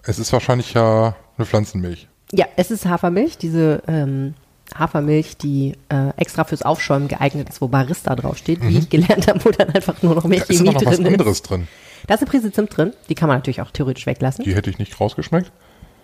[0.02, 2.08] Es ist wahrscheinlich ja eine Pflanzenmilch.
[2.32, 4.34] Ja, es ist Hafermilch, diese ähm,
[4.74, 9.44] Hafermilch, die äh, extra fürs Aufschäumen geeignet ist, wo Barista draufsteht, wie ich gelernt habe,
[9.44, 10.32] wo dann einfach nur noch Mhm.
[10.38, 11.12] Da ist noch was drin ist.
[11.12, 11.68] anderes drin.
[12.06, 14.44] Da ist eine Prise Zimt drin, die kann man natürlich auch theoretisch weglassen.
[14.44, 15.50] Die hätte ich nicht rausgeschmeckt.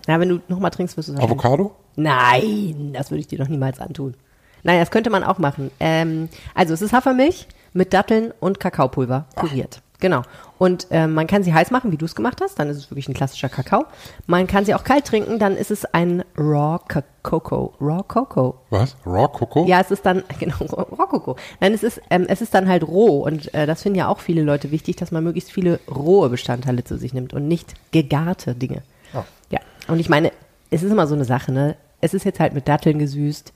[0.07, 1.75] Na, wenn du nochmal trinkst, wirst du es wahrscheinlich- Avocado?
[1.95, 4.15] Nein, das würde ich dir doch niemals antun.
[4.63, 5.71] Nein, das könnte man auch machen.
[5.79, 9.81] Ähm, also es ist Hafermilch mit Datteln und Kakaopulver püriert.
[9.99, 10.23] Genau.
[10.57, 12.89] Und ähm, man kann sie heiß machen, wie du es gemacht hast, dann ist es
[12.89, 13.85] wirklich ein klassischer Kakao.
[14.25, 16.79] Man kann sie auch kalt trinken, dann ist es ein Raw
[17.23, 17.71] Cocoa.
[17.81, 18.55] Raw Cocoa.
[18.69, 18.95] Was?
[19.05, 19.65] Raw Cocoa?
[19.65, 21.35] Ja, es ist dann, genau, Raw Cocoa.
[21.59, 24.19] Nein, es ist, ähm, es ist dann halt roh und äh, das finden ja auch
[24.19, 28.55] viele Leute wichtig, dass man möglichst viele rohe Bestandteile zu sich nimmt und nicht gegarte
[28.55, 28.83] Dinge.
[29.13, 29.23] Ah.
[29.49, 30.31] Ja, und ich meine,
[30.71, 31.75] es ist immer so eine Sache, ne?
[32.01, 33.53] Es ist jetzt halt mit Datteln gesüßt.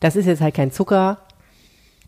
[0.00, 1.18] Das ist jetzt halt kein Zucker.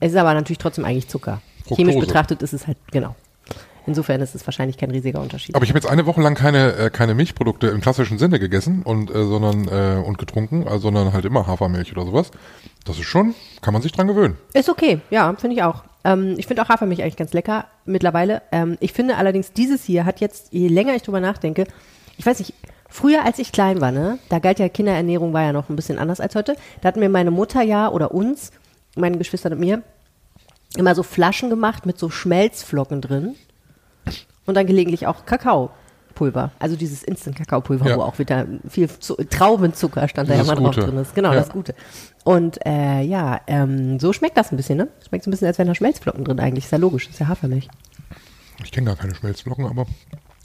[0.01, 1.41] Es ist aber natürlich trotzdem eigentlich Zucker.
[1.67, 1.77] Fructose.
[1.77, 3.15] Chemisch betrachtet ist es halt, genau.
[3.89, 5.55] Insofern ist es wahrscheinlich kein riesiger Unterschied.
[5.55, 8.83] Aber ich habe jetzt eine Woche lang keine, äh, keine Milchprodukte im klassischen Sinne gegessen
[8.83, 12.31] und äh, sondern äh, und getrunken, also, sondern halt immer Hafermilch oder sowas.
[12.85, 14.37] Das ist schon, kann man sich dran gewöhnen.
[14.53, 15.85] Ist okay, ja, finde ich auch.
[16.05, 18.43] Ähm, ich finde auch Hafermilch eigentlich ganz lecker mittlerweile.
[18.53, 21.65] Ähm, ich finde allerdings, dieses hier hat jetzt, je länger ich drüber nachdenke,
[22.19, 22.53] ich weiß nicht,
[22.91, 25.99] früher als ich klein war, ne, da galt ja Kinderernährung war ja noch ein bisschen
[25.99, 26.57] anders als heute.
[26.83, 28.53] Da hat mir meine Mutter ja oder uns,
[28.97, 29.83] meine Geschwister und mir,
[30.77, 33.35] immer so Flaschen gemacht mit so Schmelzflocken drin
[34.49, 36.51] und dann gelegentlich auch Kakaopulver.
[36.59, 37.97] Also dieses Instant-Kakaopulver, Ja.
[37.99, 40.87] wo auch wieder viel Zu Traubenzucker stand da ja Das immer drauf Gute.
[40.89, 41.15] drin ist.
[41.15, 41.39] Genau, Ja.
[41.41, 41.75] das Gute.
[42.25, 44.89] Und äh, ja, ähm, so schmeckt das ein bisschen, ne?
[45.07, 46.65] Schmeckt so ein bisschen, als wären da Schmelzflocken drin eigentlich.
[46.65, 47.69] Ist ja logisch, ist ja Hafermilch.
[48.65, 49.87] Ich kenne gar keine Schmelzflocken, aber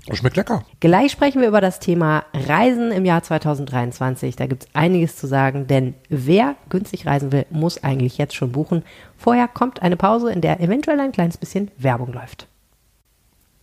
[0.07, 0.63] es schmeckt lecker.
[0.81, 4.35] Gleich sprechen wir über das Thema Reisen im Jahr 2023.
[4.35, 8.51] Da gibt es einiges zu sagen, denn wer günstig reisen will, muss eigentlich jetzt schon
[8.51, 8.83] buchen.
[9.17, 12.47] Vorher kommt eine Pause, in der eventuell ein kleines bisschen Werbung läuft.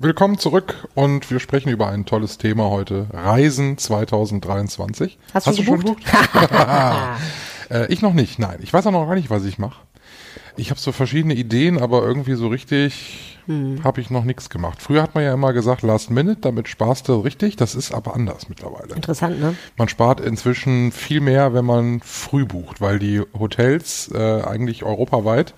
[0.02, 3.08] Willkommen zurück und wir sprechen über ein tolles Thema heute.
[3.12, 5.18] Reisen 2023.
[5.34, 6.02] Hast du schon gebucht?
[7.70, 8.60] äh, ich noch nicht, nein.
[8.62, 9.82] Ich weiß auch noch gar nicht, was ich mache.
[10.56, 13.84] Ich habe so verschiedene Ideen, aber irgendwie so richtig Hm.
[13.84, 14.80] habe ich noch nichts gemacht.
[14.80, 17.56] Früher hat man ja immer gesagt, Last Minute, damit sparst du richtig.
[17.56, 18.94] Das ist aber anders mittlerweile.
[18.94, 19.54] Interessant, ne?
[19.76, 25.52] Man spart inzwischen viel mehr, wenn man früh bucht, weil die Hotels äh, eigentlich europaweit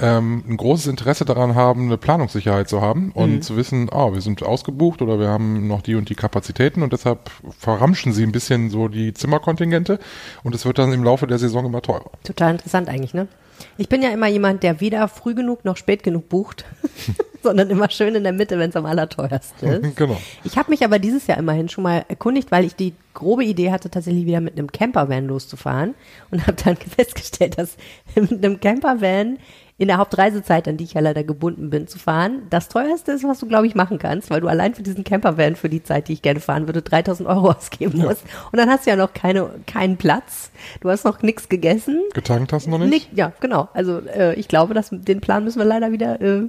[0.00, 4.20] ähm, ein großes Interesse daran haben, eine Planungssicherheit zu haben und zu wissen, ah, wir
[4.20, 8.32] sind ausgebucht oder wir haben noch die und die Kapazitäten und deshalb verramschen sie ein
[8.32, 9.98] bisschen so die Zimmerkontingente
[10.42, 12.10] und es wird dann im Laufe der Saison immer teurer.
[12.24, 13.28] Total interessant eigentlich, ne?
[13.76, 16.64] Ich bin ja immer jemand, der weder früh genug noch spät genug bucht,
[17.42, 19.96] sondern immer schön in der Mitte, wenn es am allerteuersten ist.
[19.96, 20.20] Genau.
[20.44, 23.70] Ich habe mich aber dieses Jahr immerhin schon mal erkundigt, weil ich die grobe Idee
[23.70, 25.94] hatte, tatsächlich wieder mit einem Campervan loszufahren
[26.30, 27.76] und habe dann festgestellt, dass
[28.14, 29.38] mit einem Campervan
[29.78, 33.22] in der Hauptreisezeit, an die ich ja leider gebunden bin, zu fahren, das teuerste ist,
[33.22, 36.08] was du, glaube ich, machen kannst, weil du allein für diesen Campervan für die Zeit,
[36.08, 38.24] die ich gerne fahren würde, 3000 Euro ausgeben musst.
[38.50, 40.50] Und dann hast du ja noch keine, keinen Platz.
[40.80, 42.02] Du hast noch nichts gegessen.
[42.12, 42.90] Getankt hast du noch nicht?
[42.90, 43.68] Nick, ja, genau.
[43.72, 46.48] Also äh, ich glaube, dass den Plan müssen wir leider wieder äh,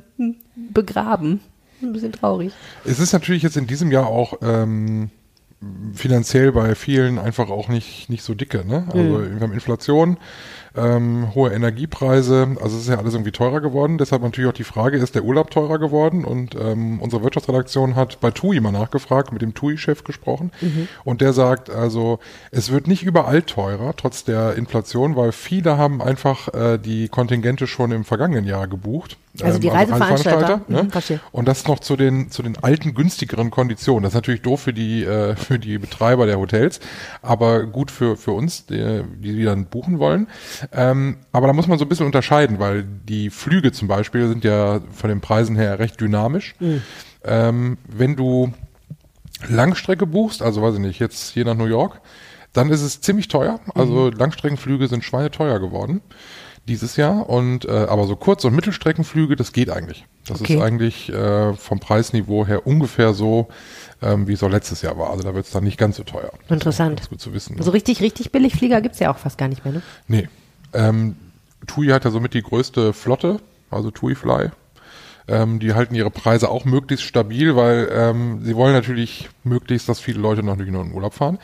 [0.55, 1.39] begraben.
[1.83, 2.51] Ein bisschen traurig.
[2.83, 5.11] Es ist natürlich jetzt in diesem Jahr auch ähm,
[5.93, 8.65] finanziell bei vielen einfach auch nicht, nicht so dicke.
[8.65, 8.85] Ne?
[8.87, 10.17] Also wir haben Inflation,
[10.75, 13.97] ähm, hohe Energiepreise, also es ist ja alles irgendwie teurer geworden.
[13.97, 16.25] Deshalb natürlich auch die Frage, ist der Urlaub teurer geworden?
[16.25, 20.51] Und ähm, unsere Wirtschaftsredaktion hat bei TUI mal nachgefragt, mit dem TUI-Chef gesprochen.
[21.03, 22.19] Und der sagt also,
[22.51, 27.67] es wird nicht überall teurer, trotz der Inflation, weil viele haben einfach äh, die Kontingente
[27.67, 29.17] schon im vergangenen Jahr gebucht.
[29.41, 30.61] Also die Ähm, Reiseveranstalter.
[30.67, 30.83] ne?
[30.83, 31.19] Mhm.
[31.31, 34.03] Und das noch zu den, zu den alten, günstigeren Konditionen.
[34.03, 36.79] Das ist natürlich doof für die, äh, für die Betreiber der Hotels,
[37.21, 40.27] aber gut für, für uns, die, die dann buchen wollen.
[40.71, 44.43] Ähm, aber da muss man so ein bisschen unterscheiden, weil die Flüge zum Beispiel sind
[44.43, 46.55] ja von den Preisen her recht dynamisch.
[47.23, 48.53] Ähm, wenn du
[49.47, 52.01] Langstrecke buchst, also weiß ich nicht, jetzt hier nach New York,
[52.53, 53.59] dann ist es ziemlich teuer.
[53.75, 56.01] Also Langstreckenflüge sind schweineteuer geworden
[56.67, 60.05] dieses Jahr und äh, aber so Kurz- und Mittelstreckenflüge, das geht eigentlich.
[60.27, 60.55] Das Okay.
[60.55, 63.47] ist eigentlich äh, vom Preisniveau her ungefähr so,
[64.03, 65.09] ähm, wie es auch letztes Jahr war.
[65.09, 66.31] Also da wird es dann nicht ganz so teuer.
[66.47, 66.99] Interessant.
[66.99, 67.55] Das ist gut zu wissen.
[67.55, 67.63] Ne?
[67.63, 69.81] So richtig, richtig billig Flieger gibt's ja auch fast gar nicht mehr, ne?
[70.07, 70.27] Nee.
[70.73, 71.15] Ähm,
[71.67, 74.49] TUI hat ja somit die größte Flotte, also TUI Fly.
[75.27, 79.99] Ähm, die halten ihre Preise auch möglichst stabil, weil ähm, sie wollen natürlich möglichst, dass
[79.99, 81.37] viele Leute noch nicht nur in den Urlaub fahren.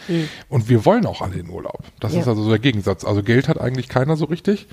[0.49, 1.83] Und wir wollen auch alle in Urlaub.
[1.99, 2.21] Das Ja.
[2.21, 3.05] ist also so der Gegensatz.
[3.05, 4.65] Also Geld hat eigentlich keiner so richtig,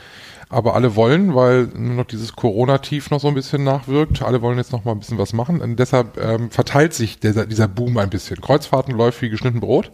[0.48, 4.22] aber alle wollen, weil nur noch dieses Corona-Tief noch so ein bisschen nachwirkt.
[4.22, 5.60] Alle wollen jetzt noch mal ein bisschen was machen.
[5.60, 8.40] Und deshalb ähm, verteilt sich dieser, dieser Boom ein bisschen.
[8.40, 9.90] Kreuzfahrten läuft wie geschnitten Brot.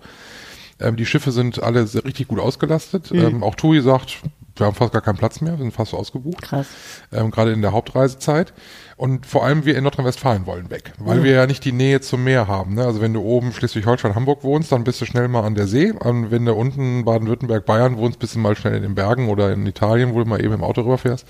[0.79, 3.11] Ähm, die Schiffe sind alle sehr, richtig gut ausgelastet.
[3.13, 4.19] Ähm, auch TUI sagt,
[4.59, 6.43] wir haben fast gar keinen Platz mehr, wir sind fast ausgebucht.
[6.43, 6.67] Krass.
[7.13, 8.53] Ähm, gerade in der Hauptreisezeit.
[8.97, 12.25] Und vor allem wir in Nordrhein-Westfalen wollen weg, weil wir ja nicht die Nähe zum
[12.25, 12.75] Meer haben.
[12.75, 12.85] Ne?
[12.85, 15.93] Also wenn du oben Schleswig-Holstein, Hamburg wohnst, dann bist du schnell mal an der See.
[15.93, 19.53] Und wenn du unten Baden-Württemberg, Bayern wohnst, bist du mal schnell in den Bergen oder
[19.53, 21.27] in Italien, wo du mal eben im Auto rüberfährst.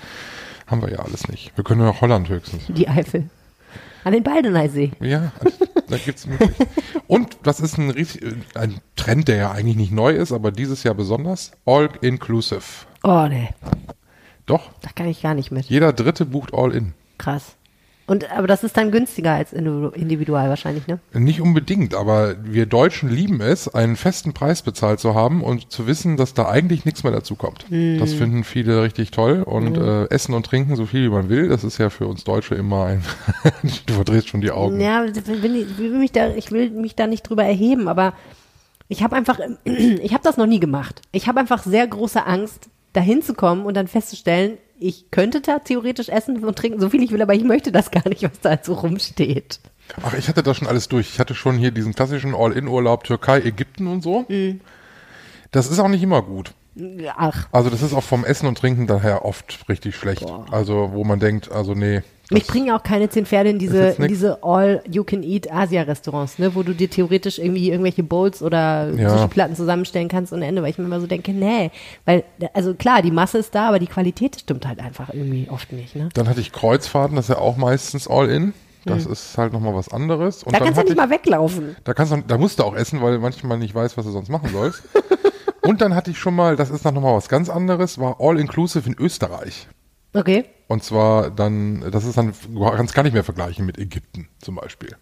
[0.67, 1.53] Haben wir ja alles nicht.
[1.57, 2.65] Wir können nur nach Holland höchstens.
[2.69, 3.29] Die Eifel.
[4.05, 4.93] An den Baldeneysee.
[5.01, 5.33] Ja,
[5.89, 6.57] da gibt's möglich.
[7.07, 8.23] Und das ist ein, riesig,
[8.55, 11.53] ein Trend, der ja eigentlich nicht neu ist, aber dieses Jahr besonders.
[11.67, 12.63] All inclusive.
[13.03, 13.49] Oh, nee.
[14.47, 15.67] Doch, Da kann ich gar nicht mit.
[15.67, 16.95] jeder Dritte bucht all in.
[17.19, 17.55] Krass.
[18.07, 20.99] Und, aber das ist dann günstiger als individu- individual wahrscheinlich, ne?
[21.13, 25.87] Nicht unbedingt, aber wir Deutschen lieben es, einen festen Preis bezahlt zu haben und zu
[25.87, 27.67] wissen, dass da eigentlich nichts mehr dazu kommt.
[27.69, 31.49] Das finden viele richtig toll und äh, essen und trinken so viel wie man will,
[31.51, 33.05] das ist ja für uns Deutsche immer ein,
[33.85, 34.81] du verdrehst schon die Augen.
[34.81, 38.15] Ja, will ich, will mich da, ich will mich da nicht drüber erheben, aber
[38.89, 41.03] ich habe einfach, ich habe das noch nie gemacht.
[41.13, 46.09] Ich habe einfach sehr große Angst, da hinzukommen und dann festzustellen, ich könnte da theoretisch
[46.09, 48.59] essen und trinken, so viel ich will, aber ich möchte das gar nicht, was da
[48.63, 49.61] so rumsteht.
[50.03, 51.09] Ach, ich hatte da schon alles durch.
[51.09, 54.27] Ich hatte schon hier diesen klassischen All-In-Urlaub Türkei, Ägypten und so.
[55.51, 56.53] Das ist auch nicht immer gut.
[57.17, 60.27] Ach, Also das ist auch vom Essen und Trinken daher oft richtig schlecht.
[60.51, 62.03] Also wo man denkt, also nee.
[62.31, 66.75] Mich das- bringen auch keine zehn Pferde in diese, in diese All-You-Can-Eat-Asia-Restaurants, ne, wo du
[66.75, 69.11] dir theoretisch irgendwie irgendwelche Bowls oder Ja.
[69.11, 71.71] Sushi-Platten zusammenstellen kannst und Ende, weil ich mir immer so denke, nee,
[72.05, 75.73] weil, also klar, die Masse ist da, aber die Qualität stimmt halt einfach irgendwie oft
[75.73, 76.09] nicht, ne?
[76.15, 78.53] Dann hatte ich Kreuzfahrten, das ist ja auch meistens All-In.
[78.85, 80.45] Das ist halt nochmal was anderes.
[80.45, 81.77] Und Da kannst du nicht mal weglaufen.
[81.85, 84.13] Da kannst du, da musst du auch essen, weil du manchmal nicht weißt, was du
[84.13, 84.83] sonst machen sollst.
[85.63, 88.89] und dann hatte ich schon mal, das ist dann nochmal was ganz anderes, war All-Inclusive
[88.89, 89.69] in Österreich.
[90.13, 90.45] Okay.
[90.69, 94.57] Und zwar dann, das ist dann, du kannst gar nicht mehr vergleichen mit Ägypten zum
[94.57, 94.97] Beispiel.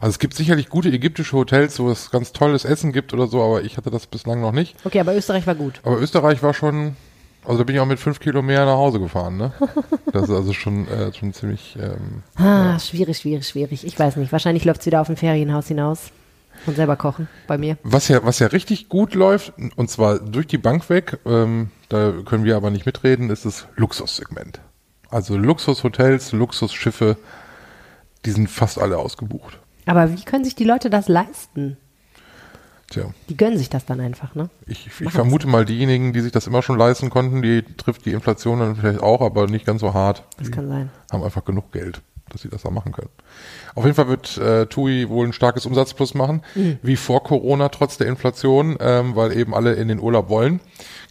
[0.00, 3.42] Also es gibt sicherlich gute ägyptische Hotels, wo es ganz tolles Essen gibt oder so,
[3.42, 4.76] aber ich hatte das bislang noch nicht.
[4.84, 5.80] Okay, aber Österreich war gut.
[5.82, 6.94] Aber Österreich war schon,
[7.44, 9.52] also da bin ich auch mit fünf Kilo mehr nach Hause gefahren, ne?
[10.12, 13.84] Das ist also schon, äh, schon ziemlich, ähm, Ah, schwierig, schwierig, schwierig.
[13.84, 14.32] Ich weiß nicht.
[14.32, 16.12] Wahrscheinlich läuft's wieder auf ein Ferienhaus hinaus.
[16.66, 17.78] Und selber kochen bei mir.
[17.82, 22.12] Was ja, was ja richtig gut läuft, und zwar durch die Bank weg, ähm, da
[22.24, 24.60] können wir aber nicht mitreden, ist das Luxussegment.
[25.10, 27.16] Also Luxushotels, Luxusschiffe,
[28.24, 29.58] die sind fast alle ausgebucht.
[29.86, 31.78] Aber wie können sich die Leute das leisten?
[32.90, 34.48] Tja, Die gönnen sich das dann einfach, ne?
[34.66, 35.14] ich, ich Machen's.
[35.14, 38.76] vermute mal, diejenigen, die sich das immer schon leisten konnten, die trifft die Inflation dann
[38.76, 40.24] vielleicht auch, aber nicht ganz so hart.
[40.38, 40.90] Das Die kann sein.
[41.12, 43.10] haben einfach genug Geld, dass sie das da machen können.
[43.74, 46.78] Auf jeden Fall wird äh, TUI wohl ein starkes Umsatzplus machen, Mhm.
[46.82, 50.60] wie vor Corona, trotz der Inflation, ähm, weil eben alle in den Urlaub wollen.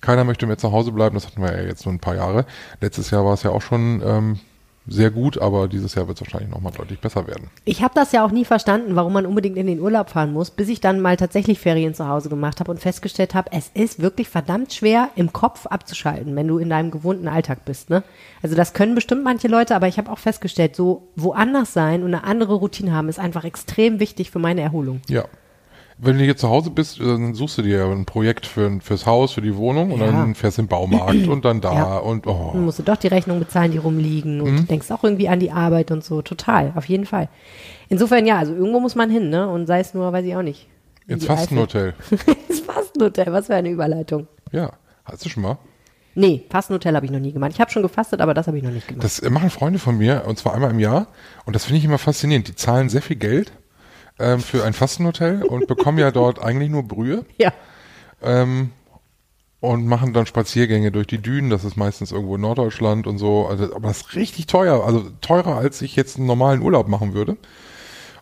[0.02, 2.46] Keiner möchte mehr zu Hause bleiben, das hatten wir ja jetzt nur ein paar Jahre.
[2.82, 4.40] Letztes Jahr war es ja auch schon ähm,
[4.88, 7.50] sehr gut, aber dieses Jahr wird es wahrscheinlich nochmal deutlich besser werden.
[7.66, 10.50] Ich habe das ja auch nie verstanden, warum man unbedingt in den Urlaub fahren muss,
[10.50, 14.02] bis ich dann mal tatsächlich Ferien zu Hause gemacht habe und festgestellt habe, es ist
[14.02, 17.90] wirklich verdammt schwer, im Kopf abzuschalten, wenn du in deinem gewohnten Alltag bist.
[17.90, 18.04] Ne?
[18.42, 22.14] Also das können bestimmt manche Leute, aber ich habe auch festgestellt, so woanders sein und
[22.14, 25.02] eine andere Routine haben, ist einfach extrem wichtig für meine Erholung.
[25.10, 25.26] Ja.
[26.00, 29.32] Wenn du hier zu Hause bist, dann suchst du dir ein Projekt für, fürs Haus,
[29.34, 30.08] für die Wohnung und Ja.
[30.12, 31.98] dann fährst du im Baumarkt und dann da Ja.
[31.98, 32.52] und oh.
[32.54, 34.58] Dann musst du doch die Rechnung bezahlen, die rumliegen und Mhm.
[34.58, 36.22] du denkst auch irgendwie an die Arbeit und so.
[36.22, 37.30] Total, auf jeden Fall.
[37.90, 39.48] Insofern ja, also irgendwo muss man hin, ne?
[39.50, 40.68] Und sei es nur, weiß ich auch nicht.
[41.08, 41.26] in ins.
[41.26, 41.94] Fastenhotel.
[42.50, 44.28] ins Fastenhotel, was für eine Überleitung.
[44.52, 44.74] Ja,
[45.06, 45.58] hast du schon mal?
[46.16, 47.52] Nee, Fastenhotel habe ich noch nie gemacht.
[47.54, 49.04] Ich habe schon gefastet, aber das habe ich noch nicht gemacht.
[49.04, 51.08] Das machen Freunde von mir, und zwar einmal im Jahr.
[51.46, 52.48] Und das finde ich immer faszinierend.
[52.50, 53.52] Die zahlen sehr viel Geld
[54.20, 57.26] ähm, für ein Fastenhotel und bekommen ja dort eigentlich nur Brühe.
[57.38, 57.52] ja.
[58.22, 58.72] Ähm,
[59.60, 61.50] und machen dann Spaziergänge durch die Dünen.
[61.50, 63.48] Das ist meistens irgendwo in Norddeutschland und so.
[63.48, 64.86] Also, aber das ist richtig teuer.
[64.86, 67.38] Also teurer, als ich jetzt einen normalen Urlaub machen würde.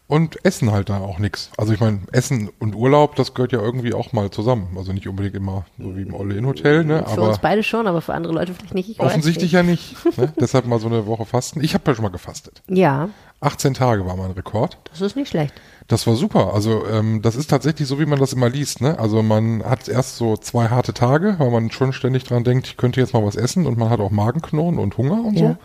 [0.08, 1.50] Und essen halt da auch nix.
[1.58, 4.76] Also ich meine, Essen und Urlaub, das gehört ja irgendwie auch mal zusammen.
[4.78, 7.00] Also nicht unbedingt immer so wie im All-In-Hotel, ne?
[7.00, 8.88] Für aber uns beide schon, aber für andere Leute vielleicht nicht.
[8.88, 9.54] Ich offensichtlich nicht.
[9.54, 10.18] ja nicht.
[10.18, 10.32] Ne?
[10.40, 11.64] Deshalb mal so eine Woche fasten.
[11.64, 12.62] Ich habe ja schon mal gefastet.
[12.68, 13.10] Ja,
[13.42, 14.78] 18 Tage war mein Rekord.
[14.92, 15.56] das ist nicht schlecht.
[15.88, 16.54] Das war super.
[16.54, 18.82] Also ähm, das ist tatsächlich so, wie man das immer liest.
[18.82, 18.98] Ne?
[18.98, 22.78] Also man hat erst so zwei harte Tage, weil man schon ständig dran denkt, ich
[22.78, 25.50] könnte jetzt mal was essen und man hat auch Magenknurren und Hunger und Ja.
[25.50, 25.58] so.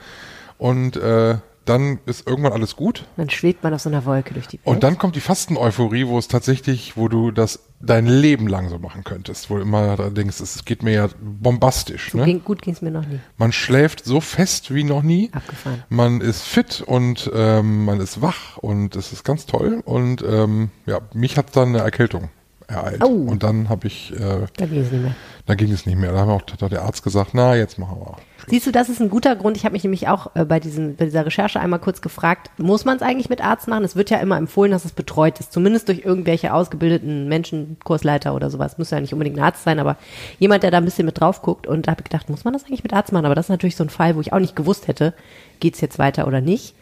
[0.59, 1.37] Und äh,
[1.71, 3.07] dann ist irgendwann alles gut.
[3.17, 4.67] Dann schwebt man auf so einer Wolke durch die Welt.
[4.67, 8.79] Und dann kommt die Fasten-Euphorie, wo es tatsächlich, wo du das dein Leben lang so
[8.79, 12.11] machen könntest, wo du immer denkst, es geht mir ja bombastisch.
[12.11, 12.25] so Ne?
[12.25, 13.21] ging, gut ging es mir noch nie.
[13.37, 15.31] Man schläft so fest wie noch nie.
[15.33, 15.85] Abgefahren.
[15.89, 19.81] Man ist fit und ähm, man ist wach und es ist ganz toll.
[19.85, 22.31] Und ähm, ja, mich hat dann eine Erkältung
[22.71, 23.03] ereilt.
[23.03, 23.09] Au.
[23.09, 25.15] Und dann habe ich, äh, Da ging es nicht mehr.
[25.47, 26.13] da ging es nicht mehr.
[26.13, 28.17] Da haben auch hat der Arzt gesagt, na, jetzt machen wir.
[28.47, 29.57] Siehst du, das ist ein guter Grund.
[29.57, 32.85] Ich habe mich nämlich auch äh, bei, diesen, bei dieser Recherche einmal kurz gefragt, muss
[32.85, 33.85] man es eigentlich mit Arzt machen?
[33.85, 38.35] Es wird ja immer empfohlen, dass es betreut ist, zumindest durch irgendwelche ausgebildeten Menschen, Kursleiter
[38.35, 38.79] oder sowas.
[38.79, 39.97] Muss ja nicht unbedingt ein Arzt sein, aber
[40.39, 41.67] jemand, der da ein bisschen mit drauf guckt.
[41.67, 43.27] Und da habe ich gedacht, muss man das eigentlich mit Arzt machen?
[43.27, 45.15] Aber das ist natürlich so ein Fall, wo ich auch nicht gewusst hätte,
[45.61, 46.75] geht es jetzt weiter oder nicht.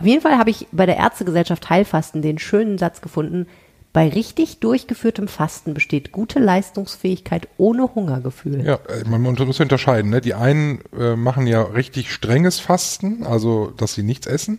[0.00, 3.46] Auf jeden Fall habe ich bei der Ärztegesellschaft Heilfasten den schönen Satz gefunden,
[3.94, 8.66] bei richtig durchgeführtem Fasten besteht gute Leistungsfähigkeit ohne Hungergefühl.
[8.66, 10.10] Ja, äh, man muss unterscheiden.
[10.10, 10.20] Ne?
[10.20, 14.58] Die einen äh, machen ja richtig strenges Fasten, also dass sie nichts essen.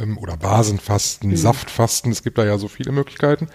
[0.00, 3.48] Ähm, oder Basenfasten, Saftfasten, es gibt da ja so viele Möglichkeiten.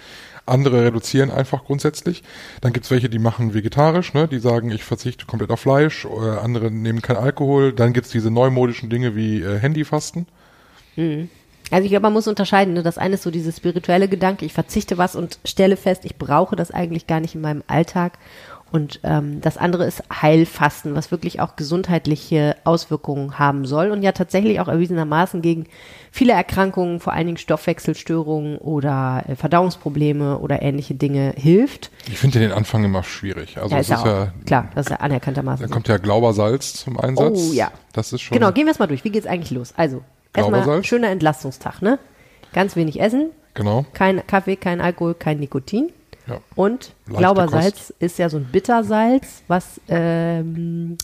[0.45, 2.21] Andere reduzieren einfach grundsätzlich.
[2.59, 4.27] Dann gibt's welche, die machen vegetarisch, ne?
[4.27, 6.05] die sagen, ich verzichte komplett auf Fleisch.
[6.05, 7.71] Oder andere nehmen kein Alkohol.
[7.71, 10.27] Dann gibt's diese neumodischen Dinge wie äh, Handyfasten.
[11.71, 12.73] Also ich glaube, man muss unterscheiden.
[12.73, 12.83] Ne?
[12.83, 16.55] Das eine ist so dieses spirituelle Gedanke, ich verzichte was und stelle fest, ich brauche
[16.55, 18.17] das eigentlich gar nicht in meinem Alltag.
[18.69, 24.11] Und ähm, das andere ist Heilfasten, was wirklich auch gesundheitliche Auswirkungen haben soll und ja
[24.11, 25.67] tatsächlich auch erwiesenermaßen gegen
[26.11, 31.91] viele Erkrankungen, vor allen Dingen Stoffwechselstörungen oder äh, Verdauungsprobleme oder ähnliche Dinge hilft.
[32.07, 33.57] Ich finde den Anfang immer schwierig.
[33.57, 35.61] Also Ja, es ist ja auch, ja, klar, das ist ja anerkanntermaßen.
[35.63, 35.73] da so.
[35.73, 37.39] kommt ja Glaubersalz zum Einsatz.
[37.49, 37.71] Oh, ja.
[37.93, 38.37] Das ist schon.
[38.37, 39.05] Genau, gehen wir es mal durch.
[39.05, 39.73] Wie geht's eigentlich los?
[39.77, 40.03] Also,
[40.37, 40.85] erstmal Glaubersalz?
[40.87, 41.99] schöner Entlastungstag, ne?
[42.53, 43.85] Ganz wenig essen, Genau.
[43.93, 45.91] kein Kaffee, kein Alkohol, kein Nikotin.
[46.27, 46.39] Ja.
[46.55, 50.97] Und Leichte Glaubersalz ist ja so ein Bittersalz, was ähm,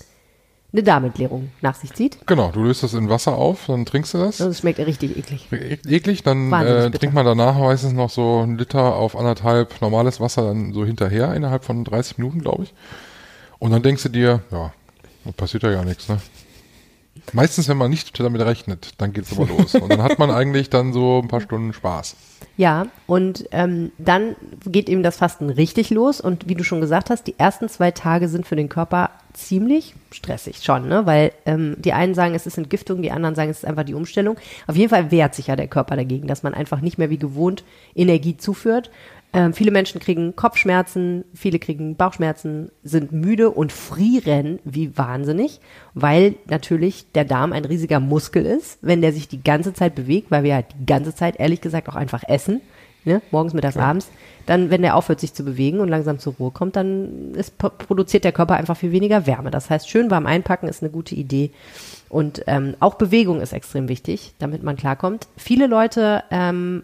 [0.74, 2.18] eine Darmentleerung nach sich zieht.
[2.26, 4.40] Genau, du löst das in Wasser auf, dann trinkst du das.
[4.40, 5.48] Es schmeckt richtig eklig.
[5.52, 10.20] E- eklig, dann äh, trinkt man danach meistens noch so einen Liter auf anderthalb normales
[10.20, 12.74] Wasser dann so hinterher, innerhalb von 30 Minuten, glaube ich.
[13.60, 14.74] Und dann denkst du dir, ja,
[15.38, 16.18] passiert ja gar nichts, ne?
[17.32, 19.76] Meistens, wenn man nicht damit rechnet, dann geht's aber los.
[19.76, 22.16] Und dann hat man eigentlich dann so ein paar Stunden Spaß.
[22.58, 26.22] Ja, und ähm, dann geht eben das Fasten richtig los.
[26.22, 29.96] Und wie du schon gesagt hast, die ersten zwei Tage sind für den Körper ziemlich
[30.12, 31.06] stressig schon, ne?
[31.06, 33.96] Weil ähm, die einen sagen, es ist Entgiftung, die anderen sagen, es ist einfach die
[33.96, 34.38] Umstellung.
[34.68, 37.18] Auf jeden Fall wehrt sich ja der Körper dagegen, dass man einfach nicht mehr wie
[37.18, 37.64] gewohnt
[37.96, 38.92] Energie zuführt.
[39.36, 45.60] Ähm, viele Menschen kriegen Kopfschmerzen, viele kriegen Bauchschmerzen, sind müde und frieren wie wahnsinnig,
[45.96, 50.30] weil natürlich der Darm ein riesiger Muskel ist, wenn der sich die ganze Zeit bewegt,
[50.30, 52.62] weil wir halt die ganze Zeit ehrlich gesagt auch einfach essen,
[53.06, 53.24] ne?
[53.32, 54.10] morgens, mittags, abends.
[54.46, 58.26] Dann, wenn der aufhört, sich zu bewegen und langsam zur Ruhe kommt, dann ist, produziert
[58.26, 59.52] der Körper einfach viel weniger Wärme.
[59.52, 61.52] Das heißt, schön warm einpacken ist eine gute Idee.
[62.10, 65.28] Und ähm, auch Bewegung ist extrem wichtig, damit man klarkommt.
[65.38, 66.84] Viele Leute ähm,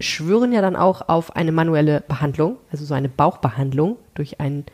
[0.00, 4.64] schwören ja dann auch auf eine manuelle Behandlung, also so eine Bauchbehandlung durch einen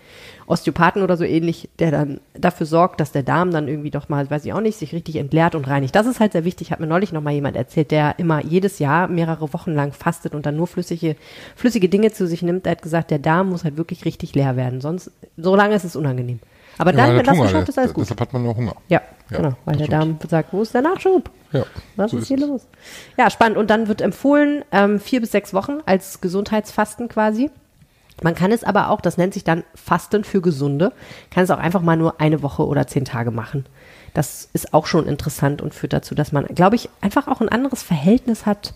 [0.46, 4.30] Osteopathen oder so ähnlich, der dann dafür sorgt, dass der Darm dann irgendwie doch mal,
[4.30, 5.94] weiß ich auch nicht, sich richtig entleert und reinigt.
[5.94, 8.78] Das ist halt sehr wichtig, hat mir neulich noch mal jemand erzählt, der immer jedes
[8.78, 11.16] Jahr mehrere Wochen lang fastet und dann nur flüssige,
[11.54, 12.64] flüssige Dinge zu sich nimmt.
[12.64, 15.84] Der hat gesagt, der Darm muss halt wirklich richtig leer werden, sonst, so lange ist
[15.84, 16.40] es unangenehm.
[16.80, 18.04] Aber dann, wenn das geschafft ist, alles gut.
[18.04, 18.74] Deshalb hat man nur Hunger.
[18.88, 21.28] Ja, Ja, genau, weil der Darm sagt, wo ist der Nachschub?
[21.52, 21.64] Ja,
[21.96, 22.62] Was so ist hier los?
[23.18, 23.58] Ja, spannend.
[23.58, 27.50] Und dann wird empfohlen, ähm, vier bis sechs Wochen als Gesundheitsfasten quasi.
[28.22, 30.92] Man kann es aber auch, das nennt sich dann Fasten für Gesunde,
[31.30, 33.66] kann es auch einfach mal nur eine Woche oder zehn Tage machen.
[34.14, 37.50] Das ist auch schon interessant und führt dazu, dass man, glaube ich, einfach auch ein
[37.50, 38.72] anderes Verhältnis hat,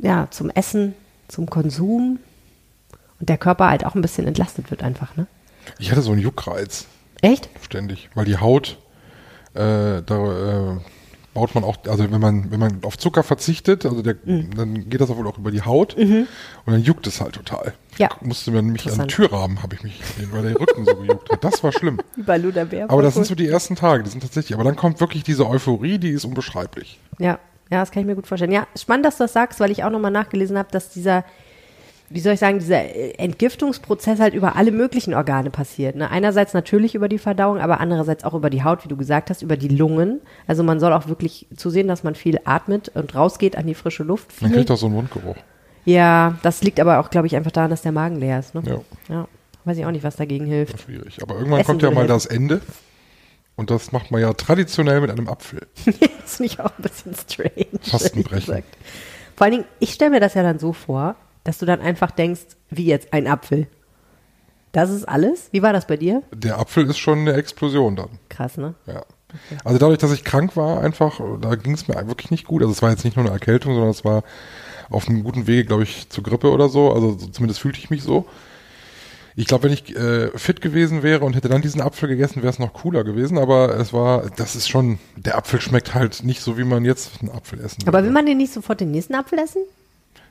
[0.00, 0.94] ja, zum Essen,
[1.28, 2.18] zum Konsum
[3.20, 5.26] und der Körper halt auch ein bisschen entlastet wird einfach, ne?
[5.78, 6.86] Ich hatte so einen Juckreiz.
[7.22, 7.48] Echt?
[7.62, 8.76] ständig, weil die Haut,
[9.54, 10.76] äh, da, äh,
[11.32, 14.54] baut man auch, also wenn man, wenn man auf Zucker verzichtet, also der, Mhm.
[14.54, 16.26] dann geht das auch wohl auch über die Haut und
[16.66, 17.72] dann juckt es halt total.
[17.98, 18.08] Ja.
[18.20, 19.10] Ich musste mir mich an den Interessant.
[19.30, 20.00] Türrahmen, habe ich mich,
[20.30, 21.42] weil der Rücken so gejuckt hat.
[21.42, 21.98] Das war schlimm.
[22.16, 22.90] Über Luderbär.
[22.90, 25.48] Aber das sind so die ersten Tage, die sind tatsächlich, aber dann kommt wirklich diese
[25.48, 27.00] Euphorie, die ist unbeschreiblich.
[27.18, 27.38] Ja,
[27.70, 28.52] ja, das kann ich mir gut vorstellen.
[28.52, 31.24] Ja, spannend, dass du das sagst, weil ich auch nochmal nachgelesen habe, dass dieser,
[32.10, 35.96] wie soll ich sagen, dieser äh, Entgiftungsprozess halt über alle möglichen Organe passiert.
[35.96, 36.10] Ne?
[36.10, 39.42] Einerseits natürlich über die Verdauung, aber andererseits auch über die Haut, wie du gesagt hast,
[39.42, 40.20] über die Lungen.
[40.46, 44.04] Also man soll auch wirklich zusehen, dass man viel atmet und rausgeht an die frische
[44.04, 44.40] Luft.
[44.42, 45.36] Man kriegt auch so einen Mundgeruch.
[45.84, 48.54] Ja, das liegt aber auch, glaube ich, einfach daran, dass der Magen leer ist.
[48.54, 48.62] Ne?
[48.64, 48.80] Ja.
[49.08, 49.28] ja.
[49.64, 50.80] Weiß ich auch nicht, was dagegen hilft.
[50.80, 51.22] Schwierig.
[51.22, 52.08] Aber irgendwann Essen kommt ja mal helfen.
[52.08, 52.60] das Ende.
[53.56, 55.66] Und das macht man ja traditionell mit einem Apfel.
[55.86, 57.66] das finde ich auch ein bisschen strange.
[57.80, 58.62] Fastenbrechen.
[59.36, 62.10] Vor allen Dingen, ich stelle mir das ja dann so vor, dass du dann einfach
[62.10, 63.66] denkst, wie jetzt ein Apfel.
[64.72, 65.48] Das ist alles?
[65.52, 66.22] Wie war das bei dir?
[66.34, 68.18] Der Apfel ist schon eine Explosion dann.
[68.28, 68.74] Krass, ne?
[68.86, 69.04] Ja.
[69.64, 72.62] Also dadurch, dass ich krank war, einfach, da ging es mir wirklich nicht gut.
[72.62, 74.24] Also es war jetzt nicht nur eine Erkältung, sondern es war
[74.90, 76.92] auf einem guten Wege, glaube ich, zur Grippe oder so.
[76.92, 78.26] Also so, zumindest fühlte ich mich so.
[79.36, 82.52] Ich glaube, wenn ich äh, fit gewesen wäre und hätte dann diesen Apfel gegessen, wäre
[82.52, 83.38] es noch cooler gewesen.
[83.38, 87.20] Aber es war, das ist schon, der Apfel schmeckt halt nicht so, wie man jetzt
[87.20, 88.06] einen Apfel essen Aber würde.
[88.06, 89.62] will man den nicht sofort den nächsten Apfel essen?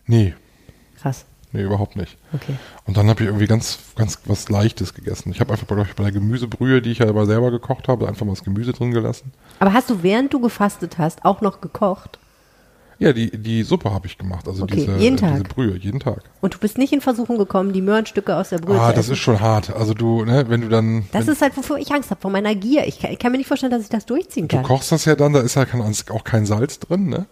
[0.06, 0.34] Nee,
[1.02, 1.26] Krass.
[1.52, 2.18] nee, überhaupt nicht.
[2.34, 2.56] Okay.
[2.86, 5.32] Und dann habe ich irgendwie ganz, ganz was Leichtes gegessen.
[5.32, 8.26] Ich habe einfach bei, bei der Gemüsebrühe, die ich ja aber selber gekocht habe, einfach
[8.26, 9.32] mal das Gemüse drin gelassen.
[9.60, 12.20] Aber hast du, während du gefastet hast, auch noch gekocht?
[13.00, 14.48] Ja, die, die Suppe habe ich gemacht.
[14.48, 15.32] Also Okay, diese, jeden Tag?
[15.34, 16.22] diese Brühe, jeden Tag.
[16.42, 19.06] Und du bist nicht in Versuchung gekommen, die Möhrenstücke aus der Brühe ah, zu das
[19.06, 19.14] essen?
[19.14, 19.76] ist schon hart.
[19.76, 22.56] Also du, ne, wenn du dann, das ist halt, wofür ich Angst habe, vor meiner
[22.56, 22.88] Gier.
[22.88, 24.64] Ich kann, ich kann mir nicht vorstellen, dass ich das durchziehen du kann.
[24.66, 27.26] kochst das ja dann, da ist ja kein, auch kein Salz drin, ne?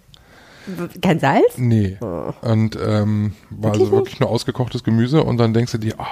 [1.01, 1.57] Kein Salz?
[1.57, 1.97] Nee.
[2.41, 6.07] Und ähm, war also Wirklich wirklich nur ausgekochtes Gemüse und dann denkst du dir, ah,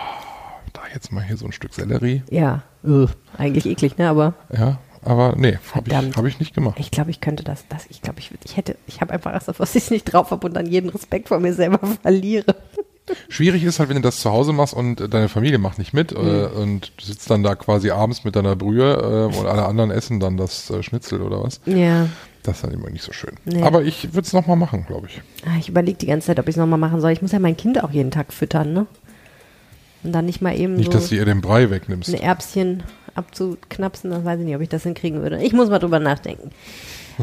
[0.74, 2.24] da jetzt mal hier so ein Stück Sellerie.
[2.30, 2.64] Ja.
[2.84, 3.10] Ugh.
[3.38, 4.10] Eigentlich eklig, ne?
[4.10, 6.78] Aber Ja, aber nee, habe ich, hab ich nicht gemacht.
[6.80, 9.48] Ich glaube, ich könnte das, das ich glaube, ich, ich hätte, ich habe einfach Angst,
[9.48, 12.56] dass ich es nicht drauf habe und dann jeden Respekt vor mir selber verliere.
[13.30, 15.94] Schwierig ist halt, wenn du das zu Hause machst und äh, deine Familie macht nicht
[15.94, 16.62] mit äh, Mhm.
[16.62, 20.20] und du sitzt dann da quasi abends mit deiner Brühe äh, und alle anderen essen
[20.20, 21.60] dann das Schnitzel oder was.
[21.66, 22.08] Ja.
[22.44, 23.34] Das ist dann immer nicht so schön.
[23.46, 23.62] Nee.
[23.64, 25.22] Aber ich würde es nochmal machen, glaube ich.
[25.46, 27.12] Ah, Ich überlege die ganze Zeit, ob ich es nochmal machen soll.
[27.12, 28.88] Ich muss ja mein Kind auch jeden Tag füttern, ne?
[30.04, 32.08] Und dann nicht mal eben Nicht, so dass du ihr den Brei wegnimmst.
[32.10, 32.84] ein Erbschen
[33.16, 35.44] abzuknapsen, dann weiß ich nicht, ob ich das hinkriegen würde.
[35.44, 36.52] Ich muss mal drüber nachdenken.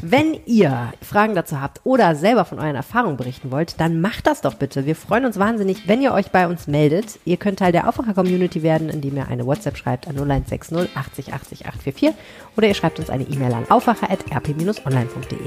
[0.03, 4.43] Wenn ihr Fragen dazu habt oder selber von euren Erfahrungen berichten wollt, dann macht das
[4.43, 4.85] doch bitte.
[4.85, 7.19] Wir freuen uns wahnsinnig, wenn ihr euch bei uns meldet.
[7.25, 11.67] Ihr könnt Teil der Aufwacher-Community werden, indem ihr eine WhatsApp schreibt an 0160 80 80
[11.67, 12.13] 844
[12.57, 15.39] oder ihr schreibt uns eine E-Mail an aufwacher.rp-online.de.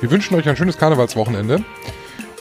[0.00, 1.64] Wir wünschen euch ein schönes Karnevalswochenende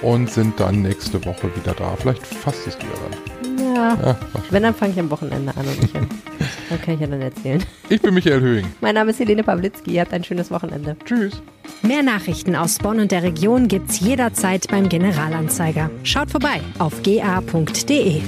[0.02, 1.96] und sind dann nächste Woche wieder da.
[1.98, 3.37] Vielleicht fastest du ja dann.
[3.58, 4.18] Ja, Ja,
[4.52, 6.08] wenn, dann fange ich am Wochenende an und nicht an.
[6.70, 7.64] Dann kann ich ja dann erzählen.
[7.88, 8.66] ich bin Michael Höhing.
[8.82, 9.92] Mein Name ist Helene Pawlitzki.
[9.92, 10.98] Ihr habt ein schönes Wochenende.
[11.06, 11.42] Tschüss.
[11.82, 15.90] Mehr Nachrichten aus Bonn und der Region gibt's jederzeit beim Generalanzeiger.
[16.04, 18.22] Schaut vorbei auf ga.de.